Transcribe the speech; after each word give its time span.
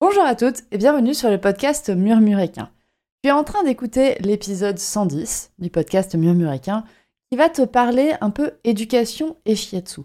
Bonjour 0.00 0.24
à 0.24 0.34
toutes 0.34 0.62
et 0.72 0.76
bienvenue 0.76 1.14
sur 1.14 1.30
le 1.30 1.40
podcast 1.40 1.88
Murmuréquin. 1.88 2.68
Tu 3.22 3.28
es 3.28 3.32
en 3.32 3.44
train 3.44 3.62
d'écouter 3.62 4.16
l'épisode 4.20 4.78
110 4.78 5.52
du 5.60 5.70
podcast 5.70 6.16
Murmuréquin 6.16 6.84
qui 7.30 7.38
va 7.38 7.48
te 7.48 7.62
parler 7.62 8.12
un 8.20 8.30
peu 8.30 8.52
éducation 8.64 9.36
et 9.46 9.54
shiatsu. 9.54 10.00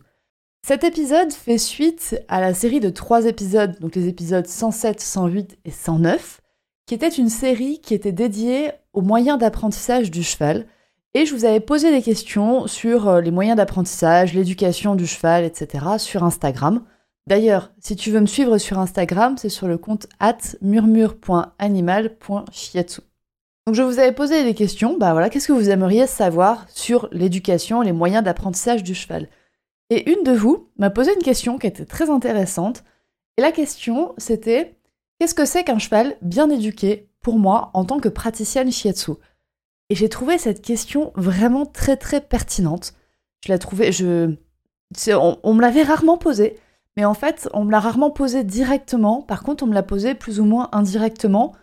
Cet 0.66 0.84
épisode 0.84 1.34
fait 1.34 1.58
suite 1.58 2.22
à 2.28 2.40
la 2.40 2.54
série 2.54 2.80
de 2.80 2.92
trois 2.92 3.26
épisodes, 3.26 3.80
donc 3.80 3.96
les 3.96 4.08
épisodes 4.08 4.46
107, 4.46 5.02
108 5.02 5.58
et 5.66 5.72
109, 5.72 6.40
qui 6.86 6.94
était 6.94 7.10
une 7.10 7.30
série 7.30 7.82
qui 7.82 7.96
était 7.96 8.12
dédiée 8.12 8.72
aux 8.94 9.02
moyens 9.02 9.40
d'apprentissage 9.40 10.12
du 10.12 10.22
cheval. 10.22 10.68
Et 11.16 11.26
je 11.26 11.34
vous 11.34 11.46
avais 11.46 11.60
posé 11.60 11.92
des 11.92 12.04
questions 12.04 12.68
sur 12.68 13.08
euh, 13.08 13.22
les 13.22 13.32
moyens 13.32 13.58
d'apprentissage, 13.58 14.36
l'éducation 14.36 14.94
du 14.96 15.08
cheval, 15.08 15.44
etc. 15.44 15.98
sur 15.98 16.24
Instagram. 16.24 16.84
D'ailleurs, 17.28 17.72
si 17.80 17.96
tu 17.96 18.12
veux 18.12 18.22
me 18.22 18.26
suivre 18.26 18.58
sur 18.58 18.80
Instagram, 18.80 19.38
c'est 19.38 19.50
sur 19.50 19.68
le 19.68 19.78
compte 19.78 20.08
at 20.20 20.40
murmure.animal.shiatsu. 20.62 23.02
Donc 23.68 23.76
je 23.76 23.84
vous 23.84 24.00
avais 24.00 24.14
posé 24.14 24.44
des 24.44 24.56
questions, 24.56 24.98
bah 24.98 25.12
voilà, 25.12 25.30
qu'est-ce 25.30 25.48
que 25.48 25.54
vous 25.54 25.70
aimeriez 25.70 26.08
savoir 26.08 26.66
sur 26.70 27.08
l'éducation, 27.12 27.82
les 27.82 27.92
moyens 27.92 28.24
d'apprentissage 28.24 28.82
du 28.82 28.96
cheval? 28.96 29.30
Et 29.92 30.12
une 30.12 30.24
de 30.24 30.32
vous 30.32 30.70
m'a 30.78 30.90
posé 30.90 31.14
une 31.14 31.22
question 31.22 31.60
qui 31.60 31.68
était 31.68 31.86
très 31.86 32.10
intéressante. 32.10 32.84
Et 33.38 33.42
la 33.42 33.52
question, 33.52 34.16
c'était 34.18 34.76
qu'est-ce 35.20 35.36
que 35.36 35.46
c'est 35.46 35.64
qu'un 35.64 35.78
cheval 35.78 36.18
bien 36.24 36.50
éduqué 36.50 37.08
pour 37.22 37.38
moi 37.38 37.70
en 37.76 37.86
tant 37.86 38.00
que 38.00 38.10
praticienne 38.10 38.72
shiatsu 38.72 39.12
Et 39.90 39.96
j'ai 39.96 40.10
trouvé 40.10 40.40
cette 40.40 40.64
question 40.64 41.12
vraiment 41.16 41.68
très 41.68 41.96
très 41.96 42.22
pertinente. 42.22 42.96
Je 43.46 43.52
l'ai 43.52 43.60
trouvée, 43.60 43.92
je, 43.92 44.34
on 45.18 45.54
me 45.54 45.62
l'avait 45.62 45.84
rarement 45.84 46.18
posée, 46.18 46.58
mais 47.00 47.06
en 47.06 47.14
fait, 47.14 47.48
on 47.54 47.64
me 47.64 47.72
l'a 47.72 47.80
rarement 47.80 48.12
posée 48.12 48.44
directement. 48.44 49.22
Par 49.22 49.42
contre, 49.42 49.64
on 49.64 49.68
me 49.68 49.74
l'a 49.74 49.84
posée 49.84 50.16
plus 50.16 50.42
ou 50.42 50.44
moins 50.44 50.68
indirectement 50.74 51.54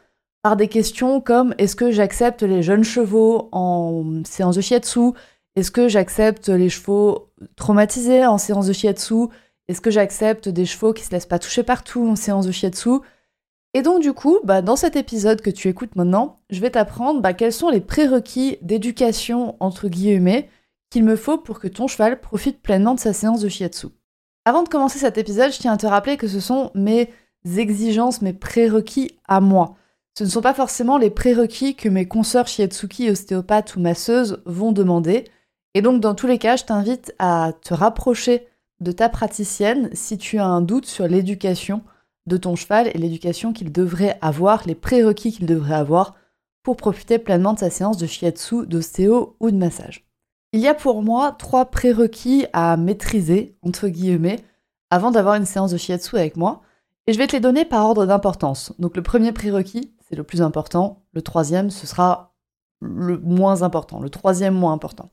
par 0.41 0.57
des 0.57 0.67
questions 0.67 1.21
comme 1.21 1.55
est-ce 1.59 1.77
que 1.77 1.91
j'accepte 1.91 2.43
les 2.43 2.63
jeunes 2.63 2.85
chevaux 2.85 3.51
en 3.53 4.23
séance 4.25 4.57
de 4.57 4.63
shiatsu? 4.63 5.11
Est-ce 5.55 5.71
que 5.71 5.89
j'accepte 5.89 6.49
les 6.49 6.71
chevaux 6.71 7.29
traumatisés 7.55 8.25
en 8.25 8.39
séance 8.39 8.67
de 8.67 8.73
shiatsu? 8.73 9.27
Est-ce 9.69 9.83
que 9.83 9.91
j'accepte 9.91 10.49
des 10.49 10.65
chevaux 10.65 10.95
qui 10.95 11.05
se 11.05 11.11
laissent 11.11 11.27
pas 11.27 11.39
toucher 11.39 11.63
partout 11.63 12.09
en 12.09 12.17
séance 12.17 12.47
de 12.47 12.53
shiatsu? 12.53 13.01
Et 13.75 13.83
donc 13.83 14.01
du 14.01 14.15
coup, 14.15 14.39
bah, 14.43 14.63
dans 14.63 14.77
cet 14.77 14.97
épisode 14.97 15.43
que 15.43 15.51
tu 15.51 15.69
écoutes 15.69 15.97
maintenant, 15.97 16.41
je 16.49 16.63
vais 16.63 16.71
t'apprendre 16.71 17.21
bah, 17.21 17.35
quels 17.35 17.53
sont 17.53 17.69
les 17.69 17.83
prérequis 17.83 18.57
d'éducation 18.63 19.55
entre 19.61 19.89
guillemets 19.89 20.49
qu'il 20.89 21.05
me 21.05 21.15
faut 21.15 21.37
pour 21.37 21.61
que 21.61 21.69
ton 21.69 21.89
cheval 21.89 22.23
profite 22.23 22.63
pleinement 22.63 22.95
de 22.95 23.01
sa 23.01 23.13
séance 23.13 23.43
de 23.43 23.51
shiatsu. 23.51 23.89
Avant 24.49 24.63
de 24.63 24.69
commencer 24.69 25.01
cet 25.01 25.19
épisode, 25.19 25.53
je 25.53 25.59
tiens 25.59 25.73
à 25.73 25.77
te 25.77 25.89
rappeler 25.89 26.17
que 26.17 26.29
ce 26.29 26.39
sont 26.39 26.71
mes 26.77 27.11
exigences, 27.57 28.23
mes 28.23 28.33
prérequis 28.33 29.19
à 29.27 29.41
moi. 29.41 29.75
Ce 30.17 30.23
ne 30.23 30.29
sont 30.29 30.41
pas 30.41 30.55
forcément 30.55 30.99
les 30.99 31.11
prérequis 31.11 31.75
que 31.75 31.89
mes 31.89 32.07
consoeurs 32.07 32.47
shiatsuki, 32.47 33.11
ostéopathes 33.11 33.75
ou 33.75 33.81
masseuses 33.81 34.41
vont 34.47 34.71
demander. 34.71 35.25
Et 35.75 35.83
donc, 35.83 36.01
dans 36.01 36.15
tous 36.15 36.29
les 36.29 36.39
cas, 36.39 36.55
je 36.55 36.63
t'invite 36.63 37.13
à 37.19 37.55
te 37.61 37.75
rapprocher 37.75 38.47
de 38.79 38.93
ta 38.93 39.09
praticienne 39.09 39.91
si 39.95 40.17
tu 40.17 40.39
as 40.39 40.47
un 40.47 40.61
doute 40.61 40.87
sur 40.87 41.09
l'éducation 41.09 41.83
de 42.27 42.37
ton 42.37 42.55
cheval 42.55 42.87
et 42.95 42.99
l'éducation 42.99 43.53
qu'il 43.53 43.73
devrait 43.73 44.17
avoir, 44.23 44.65
les 44.65 44.77
prérequis 44.77 45.33
qu'il 45.33 45.47
devrait 45.47 45.75
avoir 45.75 46.15
pour 46.63 46.77
profiter 46.77 47.19
pleinement 47.19 47.55
de 47.55 47.59
sa 47.59 47.71
séance 47.71 47.97
de 47.97 48.07
shiatsu, 48.07 48.65
d'ostéo 48.69 49.35
ou 49.41 49.51
de 49.51 49.57
massage. 49.57 50.07
Il 50.53 50.61
y 50.61 50.69
a 50.69 50.75
pour 50.75 51.03
moi 51.03 51.33
trois 51.33 51.67
prérequis 51.67 52.47
à 52.53 52.77
maîtriser, 52.77 53.57
entre 53.63 53.89
guillemets, 53.89 54.45
avant 54.91 55.11
d'avoir 55.11 55.35
une 55.35 55.45
séance 55.45 55.73
de 55.73 55.77
shiatsu 55.77 56.17
avec 56.17 56.37
moi, 56.37 56.63
et 57.07 57.13
je 57.13 57.19
vais 57.19 57.27
te 57.27 57.33
les 57.33 57.41
donner 57.41 57.65
par 57.65 57.85
ordre 57.85 58.07
d'importance. 58.07 58.73
Donc 58.79 58.97
le 58.97 59.03
premier 59.03 59.33
prérequis, 59.33 59.93
c'est 60.09 60.17
le 60.17 60.25
plus 60.25 60.43
important, 60.43 61.03
le 61.13 61.23
troisième, 61.23 61.71
ce 61.71 61.87
sera 61.87 62.35
le 62.81 63.19
moins 63.19 63.63
important, 63.63 64.01
le 64.01 64.11
troisième 64.11 64.55
moins 64.55 64.73
important. 64.73 65.11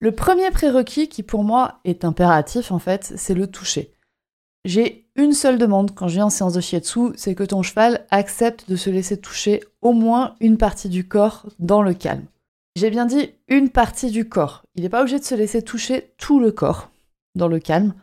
Le 0.00 0.12
premier 0.12 0.50
prérequis 0.50 1.08
qui 1.08 1.22
pour 1.22 1.42
moi 1.42 1.80
est 1.84 2.04
impératif 2.04 2.70
en 2.70 2.78
fait, 2.78 3.12
c'est 3.16 3.34
le 3.34 3.46
toucher. 3.46 3.92
J'ai 4.64 5.08
une 5.14 5.32
seule 5.32 5.58
demande 5.58 5.94
quand 5.94 6.08
je 6.08 6.14
viens 6.14 6.26
en 6.26 6.30
séance 6.30 6.52
de 6.52 6.60
shiatsu, 6.60 7.12
c'est 7.16 7.34
que 7.34 7.44
ton 7.44 7.62
cheval 7.62 8.04
accepte 8.10 8.68
de 8.68 8.76
se 8.76 8.90
laisser 8.90 9.18
toucher 9.18 9.62
au 9.80 9.92
moins 9.92 10.34
une 10.40 10.58
partie 10.58 10.88
du 10.88 11.06
corps 11.08 11.46
dans 11.58 11.82
le 11.82 11.94
calme. 11.94 12.26
J'ai 12.76 12.90
bien 12.90 13.06
dit 13.06 13.30
une 13.48 13.70
partie 13.70 14.10
du 14.10 14.28
corps. 14.28 14.62
Il 14.74 14.82
n'est 14.82 14.90
pas 14.90 15.00
obligé 15.00 15.18
de 15.18 15.24
se 15.24 15.34
laisser 15.34 15.62
toucher 15.62 16.12
tout 16.18 16.38
le 16.38 16.52
corps 16.52 16.90
dans 17.34 17.48
le 17.48 17.58
calme. 17.58 17.94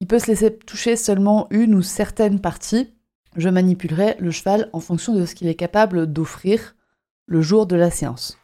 Il 0.00 0.06
peut 0.06 0.18
se 0.18 0.26
laisser 0.26 0.54
toucher 0.54 0.96
seulement 0.96 1.46
une 1.48 1.74
ou 1.74 1.80
certaines 1.80 2.38
parties. 2.38 2.92
Je 3.36 3.48
manipulerai 3.48 4.16
le 4.18 4.30
cheval 4.30 4.68
en 4.74 4.80
fonction 4.80 5.14
de 5.14 5.24
ce 5.24 5.34
qu'il 5.34 5.48
est 5.48 5.54
capable 5.54 6.12
d'offrir 6.12 6.76
le 7.24 7.40
jour 7.40 7.66
de 7.66 7.74
la 7.74 7.90
séance. 7.90 8.36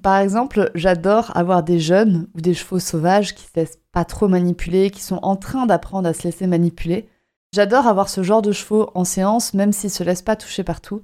Par 0.00 0.18
exemple, 0.18 0.70
j'adore 0.76 1.36
avoir 1.36 1.64
des 1.64 1.80
jeunes 1.80 2.28
ou 2.36 2.40
des 2.40 2.54
chevaux 2.54 2.78
sauvages 2.78 3.34
qui 3.34 3.42
se 3.46 3.56
laissent 3.56 3.80
pas 3.90 4.04
trop 4.04 4.28
manipuler, 4.28 4.90
qui 4.90 5.02
sont 5.02 5.18
en 5.22 5.34
train 5.34 5.66
d'apprendre 5.66 6.08
à 6.08 6.14
se 6.14 6.22
laisser 6.22 6.46
manipuler. 6.46 7.08
J'adore 7.52 7.88
avoir 7.88 8.08
ce 8.08 8.22
genre 8.22 8.42
de 8.42 8.52
chevaux 8.52 8.92
en 8.94 9.04
séance, 9.04 9.54
même 9.54 9.72
s'ils 9.72 9.90
se 9.90 10.04
laissent 10.04 10.22
pas 10.22 10.36
toucher 10.36 10.62
partout. 10.62 11.02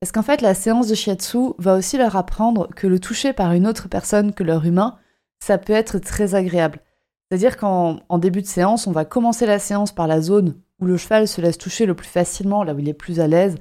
Parce 0.00 0.12
qu'en 0.12 0.22
fait, 0.22 0.42
la 0.42 0.54
séance 0.54 0.88
de 0.88 0.94
shiatsu 0.94 1.52
va 1.58 1.74
aussi 1.74 1.96
leur 1.96 2.16
apprendre 2.16 2.68
que 2.74 2.86
le 2.86 3.00
toucher 3.00 3.32
par 3.32 3.52
une 3.52 3.66
autre 3.66 3.88
personne 3.88 4.34
que 4.34 4.44
leur 4.44 4.64
humain, 4.64 4.98
ça 5.40 5.58
peut 5.58 5.72
être 5.72 5.98
très 5.98 6.34
agréable. 6.34 6.80
C'est-à-dire 7.28 7.56
qu'en 7.56 8.18
début 8.18 8.42
de 8.42 8.46
séance, 8.46 8.86
on 8.86 8.92
va 8.92 9.04
commencer 9.04 9.46
la 9.46 9.58
séance 9.58 9.92
par 9.92 10.06
la 10.06 10.20
zone 10.20 10.60
où 10.80 10.84
le 10.84 10.96
cheval 10.96 11.26
se 11.26 11.40
laisse 11.40 11.58
toucher 11.58 11.86
le 11.86 11.94
plus 11.94 12.06
facilement, 12.06 12.62
là 12.62 12.74
où 12.74 12.78
il 12.78 12.88
est 12.88 12.94
plus 12.94 13.20
à 13.20 13.26
l'aise, 13.26 13.56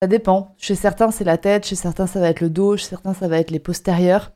ça 0.00 0.06
dépend. 0.06 0.54
Chez 0.56 0.76
certains, 0.76 1.10
c'est 1.10 1.24
la 1.24 1.38
tête, 1.38 1.66
chez 1.66 1.74
certains, 1.74 2.06
ça 2.06 2.20
va 2.20 2.28
être 2.28 2.40
le 2.40 2.50
dos, 2.50 2.76
chez 2.76 2.86
certains, 2.86 3.14
ça 3.14 3.26
va 3.26 3.38
être 3.38 3.50
les 3.50 3.58
postérieurs. 3.58 4.32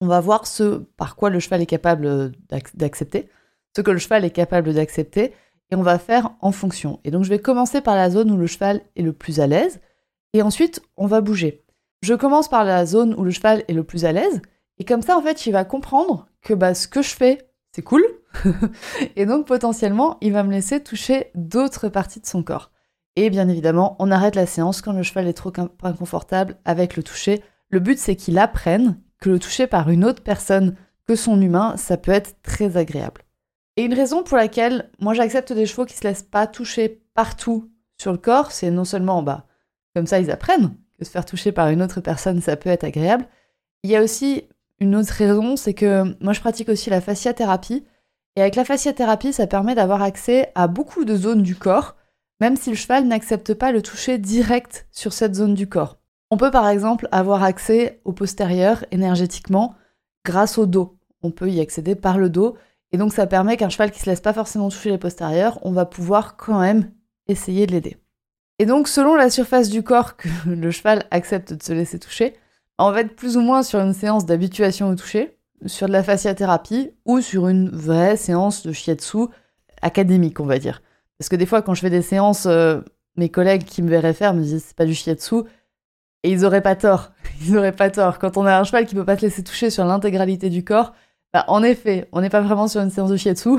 On 0.00 0.06
va 0.06 0.20
voir 0.20 0.46
ce 0.46 0.84
par 0.96 1.16
quoi 1.16 1.30
le 1.30 1.40
cheval 1.40 1.60
est 1.60 1.66
capable 1.66 2.32
d'accepter, 2.74 3.28
ce 3.74 3.82
que 3.82 3.90
le 3.90 3.98
cheval 3.98 4.24
est 4.24 4.30
capable 4.30 4.72
d'accepter, 4.72 5.34
et 5.70 5.74
on 5.74 5.82
va 5.82 5.98
faire 5.98 6.30
en 6.40 6.52
fonction. 6.52 7.00
Et 7.02 7.10
donc, 7.10 7.24
je 7.24 7.28
vais 7.28 7.40
commencer 7.40 7.80
par 7.80 7.96
la 7.96 8.08
zone 8.08 8.30
où 8.30 8.36
le 8.36 8.46
cheval 8.46 8.80
est 8.94 9.02
le 9.02 9.12
plus 9.12 9.40
à 9.40 9.48
l'aise, 9.48 9.80
et 10.32 10.42
ensuite, 10.42 10.82
on 10.96 11.06
va 11.06 11.20
bouger. 11.20 11.64
Je 12.02 12.14
commence 12.14 12.48
par 12.48 12.64
la 12.64 12.86
zone 12.86 13.14
où 13.14 13.24
le 13.24 13.30
cheval 13.30 13.64
est 13.68 13.72
le 13.72 13.84
plus 13.84 14.04
à 14.04 14.12
l'aise, 14.12 14.40
et 14.78 14.84
comme 14.84 15.02
ça, 15.02 15.16
en 15.16 15.22
fait, 15.22 15.46
il 15.46 15.52
va 15.52 15.64
comprendre 15.64 16.28
que 16.42 16.54
bah, 16.54 16.74
ce 16.74 16.86
que 16.86 17.02
je 17.02 17.14
fais, 17.14 17.50
c'est 17.72 17.82
cool, 17.82 18.02
et 19.16 19.26
donc 19.26 19.46
potentiellement, 19.46 20.18
il 20.20 20.32
va 20.32 20.42
me 20.42 20.52
laisser 20.52 20.82
toucher 20.82 21.30
d'autres 21.34 21.88
parties 21.88 22.20
de 22.20 22.26
son 22.26 22.42
corps. 22.42 22.70
Et 23.16 23.30
bien 23.30 23.48
évidemment, 23.48 23.96
on 23.98 24.12
arrête 24.12 24.36
la 24.36 24.46
séance 24.46 24.80
quand 24.80 24.92
le 24.92 25.02
cheval 25.02 25.26
est 25.26 25.32
trop 25.32 25.52
inconfortable 25.82 26.56
avec 26.64 26.96
le 26.96 27.02
toucher. 27.02 27.42
Le 27.68 27.80
but, 27.80 27.98
c'est 27.98 28.14
qu'il 28.14 28.38
apprenne 28.38 29.00
que 29.20 29.28
le 29.28 29.40
toucher 29.40 29.66
par 29.66 29.90
une 29.90 30.04
autre 30.04 30.22
personne 30.22 30.76
que 31.06 31.16
son 31.16 31.40
humain, 31.40 31.76
ça 31.76 31.96
peut 31.96 32.12
être 32.12 32.40
très 32.42 32.76
agréable. 32.76 33.22
Et 33.76 33.82
une 33.82 33.94
raison 33.94 34.22
pour 34.22 34.36
laquelle 34.36 34.90
moi 35.00 35.14
j'accepte 35.14 35.52
des 35.52 35.66
chevaux 35.66 35.84
qui 35.84 35.96
se 35.96 36.04
laissent 36.04 36.22
pas 36.22 36.46
toucher 36.46 37.02
partout 37.14 37.70
sur 38.00 38.12
le 38.12 38.18
corps, 38.18 38.52
c'est 38.52 38.70
non 38.70 38.84
seulement, 38.84 39.22
bah, 39.22 39.47
comme 39.94 40.06
ça 40.06 40.20
ils 40.20 40.30
apprennent 40.30 40.74
que 40.98 41.04
se 41.04 41.10
faire 41.10 41.24
toucher 41.24 41.52
par 41.52 41.68
une 41.68 41.82
autre 41.82 42.00
personne, 42.00 42.40
ça 42.40 42.56
peut 42.56 42.70
être 42.70 42.84
agréable. 42.84 43.26
Il 43.82 43.90
y 43.90 43.96
a 43.96 44.02
aussi 44.02 44.44
une 44.80 44.96
autre 44.96 45.12
raison, 45.12 45.56
c'est 45.56 45.74
que 45.74 46.16
moi 46.22 46.32
je 46.32 46.40
pratique 46.40 46.68
aussi 46.68 46.90
la 46.90 47.00
fasciathérapie. 47.00 47.84
Et 48.36 48.40
avec 48.40 48.56
la 48.56 48.64
fasciathérapie, 48.64 49.32
ça 49.32 49.46
permet 49.46 49.74
d'avoir 49.74 50.02
accès 50.02 50.50
à 50.54 50.68
beaucoup 50.68 51.04
de 51.04 51.16
zones 51.16 51.42
du 51.42 51.56
corps 51.56 51.96
même 52.40 52.56
si 52.56 52.70
le 52.70 52.76
cheval 52.76 53.06
n'accepte 53.06 53.54
pas 53.54 53.72
le 53.72 53.82
toucher 53.82 54.18
direct 54.18 54.86
sur 54.92 55.12
cette 55.12 55.34
zone 55.34 55.54
du 55.54 55.68
corps. 55.68 55.98
On 56.30 56.36
peut 56.36 56.50
par 56.50 56.68
exemple 56.68 57.08
avoir 57.10 57.42
accès 57.42 58.00
au 58.04 58.12
postérieur 58.12 58.84
énergétiquement 58.90 59.74
grâce 60.24 60.58
au 60.58 60.66
dos. 60.66 60.98
On 61.22 61.30
peut 61.30 61.50
y 61.50 61.60
accéder 61.60 61.94
par 61.94 62.18
le 62.18 62.28
dos. 62.28 62.56
Et 62.92 62.98
donc 62.98 63.12
ça 63.12 63.26
permet 63.26 63.56
qu'un 63.56 63.68
cheval 63.68 63.90
qui 63.90 64.00
se 64.00 64.08
laisse 64.08 64.20
pas 64.20 64.32
forcément 64.32 64.68
toucher 64.68 64.90
les 64.90 64.98
postérieurs, 64.98 65.58
on 65.62 65.72
va 65.72 65.84
pouvoir 65.84 66.36
quand 66.36 66.60
même 66.60 66.90
essayer 67.26 67.66
de 67.66 67.72
l'aider. 67.72 67.98
Et 68.58 68.66
donc 68.66 68.88
selon 68.88 69.14
la 69.14 69.30
surface 69.30 69.68
du 69.68 69.82
corps 69.82 70.16
que 70.16 70.28
le 70.46 70.70
cheval 70.70 71.04
accepte 71.10 71.52
de 71.52 71.62
se 71.62 71.72
laisser 71.72 71.98
toucher, 71.98 72.34
on 72.78 72.90
va 72.90 73.00
être 73.00 73.16
plus 73.16 73.36
ou 73.36 73.40
moins 73.40 73.62
sur 73.62 73.80
une 73.80 73.94
séance 73.94 74.26
d'habituation 74.26 74.88
au 74.88 74.94
toucher, 74.94 75.36
sur 75.66 75.88
de 75.88 75.92
la 75.92 76.02
fasciathérapie 76.02 76.90
ou 77.04 77.20
sur 77.20 77.48
une 77.48 77.70
vraie 77.70 78.16
séance 78.16 78.64
de 78.64 78.72
shiatsu 78.72 79.26
académique, 79.82 80.38
on 80.40 80.46
va 80.46 80.58
dire. 80.58 80.82
Parce 81.18 81.28
que 81.28 81.36
des 81.36 81.46
fois, 81.46 81.62
quand 81.62 81.74
je 81.74 81.80
fais 81.80 81.90
des 81.90 82.02
séances 82.02 82.46
euh, 82.46 82.80
mes 83.18 83.28
collègues 83.28 83.64
qui 83.64 83.82
me 83.82 83.90
verraient 83.90 84.14
faire 84.14 84.32
me 84.32 84.42
disent 84.42 84.64
c'est 84.68 84.76
pas 84.76 84.86
du 84.86 84.94
shiatsu. 84.94 85.42
Et 86.24 86.30
ils 86.30 86.44
auraient 86.44 86.62
pas 86.62 86.76
tort. 86.76 87.12
Ils 87.42 87.56
auraient 87.56 87.72
pas 87.72 87.90
tort. 87.90 88.18
Quand 88.18 88.36
on 88.36 88.44
a 88.44 88.58
un 88.58 88.64
cheval 88.64 88.86
qui 88.86 88.96
peut 88.96 89.04
pas 89.04 89.16
se 89.16 89.22
laisser 89.22 89.44
toucher 89.44 89.70
sur 89.70 89.84
l'intégralité 89.84 90.50
du 90.50 90.64
corps, 90.64 90.92
bah, 91.32 91.44
en 91.46 91.62
effet, 91.62 92.08
on 92.10 92.20
n'est 92.20 92.30
pas 92.30 92.40
vraiment 92.40 92.66
sur 92.66 92.80
une 92.80 92.90
séance 92.90 93.10
de 93.10 93.16
shiatsu. 93.16 93.50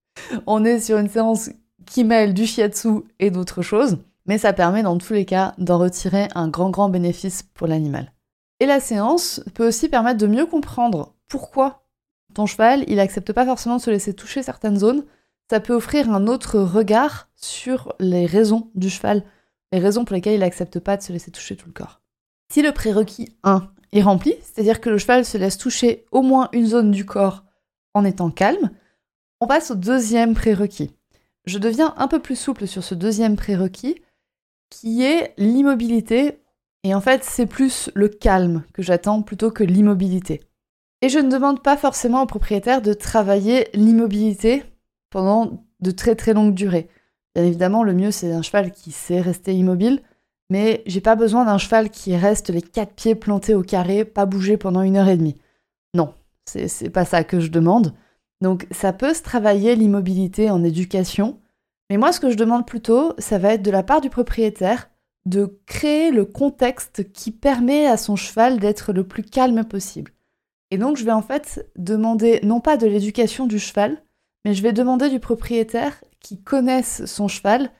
on 0.46 0.64
est 0.64 0.80
sur 0.80 0.96
une 0.96 1.08
séance 1.08 1.50
qui 1.84 2.04
mêle 2.04 2.32
du 2.32 2.46
shiatsu 2.46 3.02
et 3.18 3.30
d'autres 3.30 3.60
choses. 3.60 3.98
Mais 4.28 4.38
ça 4.38 4.52
permet 4.52 4.82
dans 4.82 4.98
tous 4.98 5.14
les 5.14 5.24
cas 5.24 5.54
d'en 5.58 5.78
retirer 5.78 6.28
un 6.34 6.48
grand 6.48 6.70
grand 6.70 6.88
bénéfice 6.88 7.42
pour 7.42 7.66
l'animal. 7.66 8.12
Et 8.60 8.66
la 8.66 8.78
séance 8.78 9.42
peut 9.54 9.66
aussi 9.66 9.88
permettre 9.88 10.18
de 10.18 10.26
mieux 10.26 10.46
comprendre 10.46 11.14
pourquoi 11.26 11.84
ton 12.34 12.46
cheval, 12.46 12.84
il 12.88 13.00
accepte 13.00 13.32
pas 13.32 13.46
forcément 13.46 13.76
de 13.76 13.82
se 13.82 13.90
laisser 13.90 14.14
toucher 14.14 14.42
certaines 14.42 14.78
zones. 14.78 15.04
Ça 15.50 15.60
peut 15.60 15.72
offrir 15.72 16.10
un 16.10 16.26
autre 16.26 16.58
regard 16.60 17.28
sur 17.36 17.94
les 17.98 18.26
raisons 18.26 18.70
du 18.74 18.90
cheval, 18.90 19.24
les 19.72 19.78
raisons 19.78 20.04
pour 20.04 20.14
lesquelles 20.14 20.34
il 20.34 20.40
n'accepte 20.40 20.78
pas 20.78 20.96
de 20.96 21.02
se 21.02 21.12
laisser 21.12 21.30
toucher 21.30 21.56
tout 21.56 21.66
le 21.66 21.72
corps. 21.72 22.00
Si 22.52 22.62
le 22.62 22.72
prérequis 22.72 23.34
1 23.44 23.70
est 23.92 24.02
rempli, 24.02 24.34
c'est-à-dire 24.42 24.80
que 24.80 24.90
le 24.90 24.98
cheval 24.98 25.24
se 25.24 25.38
laisse 25.38 25.58
toucher 25.58 26.04
au 26.12 26.22
moins 26.22 26.48
une 26.52 26.66
zone 26.66 26.90
du 26.90 27.06
corps 27.06 27.44
en 27.94 28.04
étant 28.04 28.30
calme, 28.30 28.70
on 29.40 29.46
passe 29.46 29.70
au 29.70 29.74
deuxième 29.74 30.34
prérequis. 30.34 30.94
Je 31.46 31.58
deviens 31.58 31.94
un 31.96 32.08
peu 32.08 32.20
plus 32.20 32.36
souple 32.36 32.66
sur 32.66 32.84
ce 32.84 32.94
deuxième 32.94 33.36
prérequis, 33.36 34.02
qui 34.70 35.02
est 35.02 35.34
l'immobilité. 35.38 36.40
Et 36.84 36.94
en 36.94 37.00
fait, 37.00 37.24
c'est 37.24 37.46
plus 37.46 37.90
le 37.94 38.08
calme 38.08 38.64
que 38.72 38.82
j'attends 38.82 39.22
plutôt 39.22 39.50
que 39.50 39.64
l'immobilité. 39.64 40.40
Et 41.02 41.08
je 41.08 41.18
ne 41.18 41.30
demande 41.30 41.62
pas 41.62 41.76
forcément 41.76 42.22
au 42.22 42.26
propriétaire 42.26 42.82
de 42.82 42.92
travailler 42.92 43.68
l'immobilité 43.74 44.64
pendant 45.10 45.64
de 45.80 45.90
très 45.90 46.14
très 46.14 46.34
longues 46.34 46.54
durées. 46.54 46.88
Bien 47.34 47.44
évidemment, 47.44 47.84
le 47.84 47.94
mieux 47.94 48.10
c'est 48.10 48.32
un 48.32 48.42
cheval 48.42 48.72
qui 48.72 48.90
sait 48.90 49.20
rester 49.20 49.54
immobile, 49.54 50.02
mais 50.50 50.82
j'ai 50.86 51.00
pas 51.00 51.14
besoin 51.14 51.44
d'un 51.44 51.58
cheval 51.58 51.90
qui 51.90 52.16
reste 52.16 52.50
les 52.50 52.62
quatre 52.62 52.94
pieds 52.94 53.14
plantés 53.14 53.54
au 53.54 53.62
carré, 53.62 54.04
pas 54.04 54.26
bouger 54.26 54.56
pendant 54.56 54.82
une 54.82 54.96
heure 54.96 55.08
et 55.08 55.16
demie. 55.16 55.36
Non, 55.94 56.14
c'est 56.46 56.90
pas 56.90 57.04
ça 57.04 57.22
que 57.22 57.38
je 57.38 57.50
demande. 57.50 57.94
Donc 58.40 58.66
ça 58.70 58.92
peut 58.92 59.14
se 59.14 59.22
travailler 59.22 59.76
l'immobilité 59.76 60.50
en 60.50 60.64
éducation, 60.64 61.38
mais 61.90 61.96
moi 61.96 62.12
ce 62.12 62.20
que 62.20 62.30
je 62.30 62.36
demande 62.36 62.66
plutôt, 62.66 63.14
ça 63.18 63.38
va 63.38 63.54
être 63.54 63.62
de 63.62 63.70
la 63.70 63.82
part 63.82 64.00
du 64.00 64.10
propriétaire 64.10 64.90
de 65.26 65.60
créer 65.66 66.10
le 66.10 66.24
contexte 66.24 67.12
qui 67.12 67.30
permet 67.30 67.86
à 67.86 67.96
son 67.96 68.16
cheval 68.16 68.58
d'être 68.58 68.92
le 68.92 69.06
plus 69.06 69.22
calme 69.22 69.64
possible. 69.64 70.12
Et 70.70 70.78
donc 70.78 70.96
je 70.96 71.04
vais 71.04 71.12
en 71.12 71.22
fait 71.22 71.70
demander 71.76 72.40
non 72.42 72.60
pas 72.60 72.76
de 72.76 72.86
l'éducation 72.86 73.46
du 73.46 73.58
cheval, 73.58 74.02
mais 74.44 74.54
je 74.54 74.62
vais 74.62 74.72
demander 74.72 75.10
du 75.10 75.20
propriétaire 75.20 76.02
qui 76.20 76.40
connaisse 76.42 77.04
son 77.04 77.28
cheval 77.28 77.70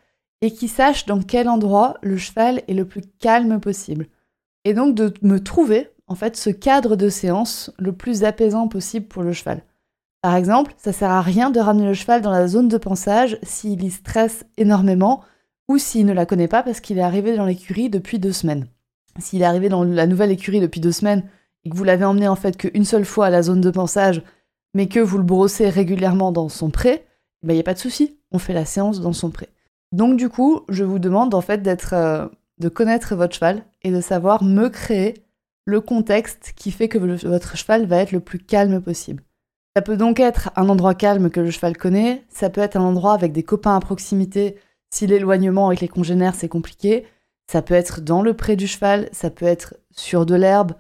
et 0.41 0.53
qui 0.53 0.69
sache 0.69 1.07
dans 1.07 1.21
quel 1.21 1.49
endroit 1.49 1.97
le 2.03 2.17
cheval 2.17 2.63
est 2.69 2.75
le 2.75 2.87
plus 2.87 3.03
calme 3.19 3.61
possible. 3.61 4.09
Et 4.65 4.75
donc 4.75 4.95
de 4.95 5.13
me 5.23 5.43
trouver 5.43 5.91
en 6.07 6.15
fait 6.15 6.37
ce 6.37 6.51
cadre 6.51 6.97
de 6.97 7.09
séance 7.09 7.73
le 7.79 7.93
plus 7.93 8.25
apaisant 8.25 8.69
possible 8.69 9.07
pour 9.07 9.23
le 9.23 9.33
cheval. 9.33 9.63
Par 10.21 10.35
exemple, 10.35 10.75
ça 10.77 10.93
sert 10.93 11.11
à 11.11 11.23
rien 11.23 11.51
de 11.51 11.61
ramener 11.61 11.87
le 11.87 11.95
cheval 11.95 12.23
dans 12.23 12.33
la 12.33 12.49
zone 12.49 12.69
de 12.69 12.77
pensage 12.77 13.39
s'il 13.43 13.85
y 13.85 13.91
stresse 13.91 14.45
énormément 14.57 15.23
ou 15.69 15.79
s'il 15.79 16.07
ne 16.07 16.13
la 16.13 16.27
connaît 16.27 16.49
pas 16.49 16.63
parce 16.63 16.81
qu'il 16.81 16.99
est 16.99 17.03
arrivé 17.03 17.37
dans 17.37 17.45
l'écurie 17.45 17.89
depuis 17.89 18.19
deux 18.19 18.33
semaines. 18.33 18.67
S'il 19.21 19.43
est 19.43 19.47
arrivé 19.47 19.69
dans 19.69 19.85
la 19.85 20.07
nouvelle 20.07 20.33
écurie 20.33 20.61
depuis 20.61 20.81
deux 20.81 20.93
semaines 20.93 21.25
et 21.65 21.71
que 21.71 21.77
vous 21.77 21.85
l'avez 21.85 22.05
emmené 22.05 22.27
en 22.27 22.37
fait 22.37 22.57
qu'une 22.57 22.85
seule 22.85 23.05
fois 23.05 23.27
à 23.27 23.31
la 23.31 23.43
zone 23.43 23.61
de 23.61 23.71
pensage, 23.71 24.23
mais 24.75 24.89
que 24.89 25.01
vous 25.01 25.19
le 25.19 25.25
brossez 25.25 25.69
régulièrement 25.69 26.33
dans 26.33 26.49
son 26.49 26.71
pré, 26.71 27.05
il 27.43 27.47
ben, 27.47 27.55
n'y 27.55 27.61
a 27.61 27.65
pas 27.65 27.75
de 27.75 27.79
souci, 27.79 28.19
on 28.33 28.39
fait 28.39 28.53
la 28.53 28.65
séance 28.65 29.01
dans 29.01 29.13
son 29.13 29.31
pré. 29.31 29.49
Donc 29.93 30.17
du 30.17 30.29
coup, 30.29 30.63
je 30.69 30.85
vous 30.85 30.99
demande 30.99 31.35
en 31.35 31.41
fait 31.41 31.63
d'être, 31.63 31.95
euh, 31.95 32.27
de 32.59 32.69
connaître 32.69 33.15
votre 33.15 33.35
cheval 33.35 33.63
et 33.83 33.93
de 33.93 34.01
savoir 34.01 34.43
me 34.43 34.69
créer 34.69 35.15
le 35.65 35.81
contexte 35.81 36.53
qui 36.57 36.71
fait 36.71 36.89
que 36.89 36.99
votre 36.99 37.57
cheval 37.57 37.87
va 37.87 37.99
être 37.99 38.13
le 38.13 38.21
plus 38.21 38.39
calme 38.39 38.81
possible. 38.81 39.23
Ça 39.79 39.83
peut 39.83 39.97
donc 39.97 40.19
être 40.19 40.51
un 40.57 40.69
endroit 40.71 40.97
calme 40.97 41.31
que 41.31 41.39
le 41.39 41.53
cheval 41.53 41.77
connaît, 41.77 42.25
ça 42.31 42.51
peut 42.51 42.61
être 42.61 42.75
un 42.75 42.83
endroit 42.83 43.15
avec 43.15 43.31
des 43.31 43.45
copains 43.45 43.77
à 43.77 43.79
proximité 43.79 44.57
si 44.91 45.07
l'éloignement 45.07 45.69
avec 45.69 45.81
les 45.81 45.87
congénères 45.87 46.35
c'est 46.35 46.49
compliqué, 46.49 47.07
ça 47.49 47.63
peut 47.63 47.75
être 47.75 48.01
dans 48.01 48.21
le 48.21 48.35
pré 48.35 48.57
du 48.57 48.67
cheval, 48.67 49.09
ça 49.13 49.31
peut 49.31 49.47
être 49.47 49.77
sur 49.93 50.27
de 50.27 50.35
l'herbe, 50.35 50.73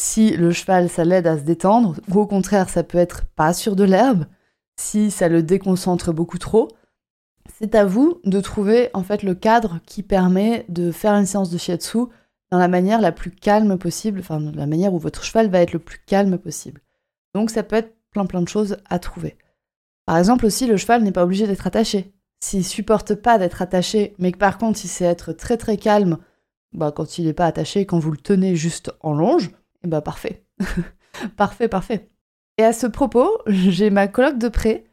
si 0.00 0.36
le 0.36 0.52
cheval, 0.52 0.88
ça 0.88 1.04
l'aide 1.04 1.26
à 1.26 1.36
se 1.36 1.42
détendre, 1.42 1.96
ou 2.08 2.20
au 2.20 2.28
contraire, 2.28 2.68
ça 2.68 2.84
peut 2.84 2.98
être 2.98 3.24
pas 3.34 3.54
sur 3.54 3.74
de 3.74 3.82
l'herbe, 3.82 4.26
si 4.76 5.10
ça 5.10 5.28
le 5.28 5.42
déconcentre 5.42 6.12
beaucoup 6.12 6.38
trop. 6.38 6.68
C'est 7.58 7.74
à 7.74 7.84
vous 7.84 8.20
de 8.22 8.40
trouver 8.40 8.88
en 8.94 9.02
fait 9.02 9.24
le 9.24 9.34
cadre 9.34 9.80
qui 9.84 10.04
permet 10.04 10.64
de 10.68 10.92
faire 10.92 11.14
une 11.14 11.26
séance 11.26 11.50
de 11.50 11.58
shiatsu 11.58 12.06
dans 12.52 12.58
la 12.58 12.68
manière 12.68 13.00
la 13.00 13.10
plus 13.10 13.32
calme 13.32 13.78
possible, 13.78 14.20
enfin 14.20 14.38
la 14.38 14.66
manière 14.68 14.94
où 14.94 15.00
votre 15.00 15.24
cheval 15.24 15.50
va 15.50 15.60
être 15.60 15.72
le 15.72 15.80
plus 15.80 15.98
calme 16.06 16.38
possible. 16.38 16.82
Donc 17.34 17.50
ça 17.50 17.64
peut 17.64 17.74
être 17.74 17.92
plein 18.14 18.24
plein 18.24 18.40
de 18.40 18.48
choses 18.48 18.78
à 18.88 18.98
trouver. 18.98 19.36
Par 20.06 20.16
exemple 20.16 20.46
aussi, 20.46 20.66
le 20.66 20.78
cheval 20.78 21.02
n'est 21.02 21.12
pas 21.12 21.24
obligé 21.24 21.46
d'être 21.46 21.66
attaché. 21.66 22.14
S'il 22.40 22.64
supporte 22.64 23.14
pas 23.14 23.38
d'être 23.38 23.60
attaché, 23.60 24.14
mais 24.18 24.32
que 24.32 24.38
par 24.38 24.56
contre 24.56 24.80
il 24.84 24.88
sait 24.88 25.04
être 25.04 25.32
très 25.32 25.56
très 25.56 25.76
calme, 25.76 26.18
bah, 26.72 26.92
quand 26.92 27.18
il 27.18 27.26
n'est 27.26 27.32
pas 27.32 27.46
attaché, 27.46 27.86
quand 27.86 27.98
vous 27.98 28.10
le 28.10 28.18
tenez 28.18 28.56
juste 28.56 28.92
en 29.00 29.14
longe, 29.14 29.46
et 29.46 29.86
eh 29.86 29.88
bah 29.88 30.00
parfait. 30.00 30.44
parfait, 31.36 31.68
parfait. 31.68 32.08
Et 32.58 32.64
à 32.64 32.72
ce 32.72 32.86
propos, 32.86 33.30
j'ai 33.46 33.90
ma 33.90 34.08
coloc 34.08 34.38
de 34.38 34.48
près 34.48 34.84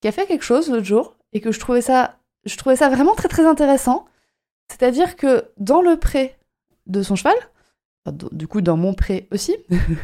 qui 0.00 0.08
a 0.08 0.12
fait 0.12 0.26
quelque 0.26 0.44
chose 0.44 0.70
l'autre 0.70 0.84
jour 0.84 1.16
et 1.32 1.40
que 1.40 1.52
je 1.52 1.60
trouvais 1.60 1.80
ça, 1.80 2.18
je 2.44 2.56
trouvais 2.56 2.76
ça 2.76 2.88
vraiment 2.88 3.14
très 3.14 3.28
très 3.28 3.46
intéressant. 3.46 4.06
C'est-à-dire 4.70 5.16
que 5.16 5.50
dans 5.58 5.82
le 5.82 5.98
pré 5.98 6.38
de 6.86 7.02
son 7.02 7.16
cheval, 7.16 7.36
du 8.32 8.46
coup 8.46 8.60
dans 8.60 8.76
mon 8.76 8.94
pré 8.94 9.28
aussi, 9.30 9.56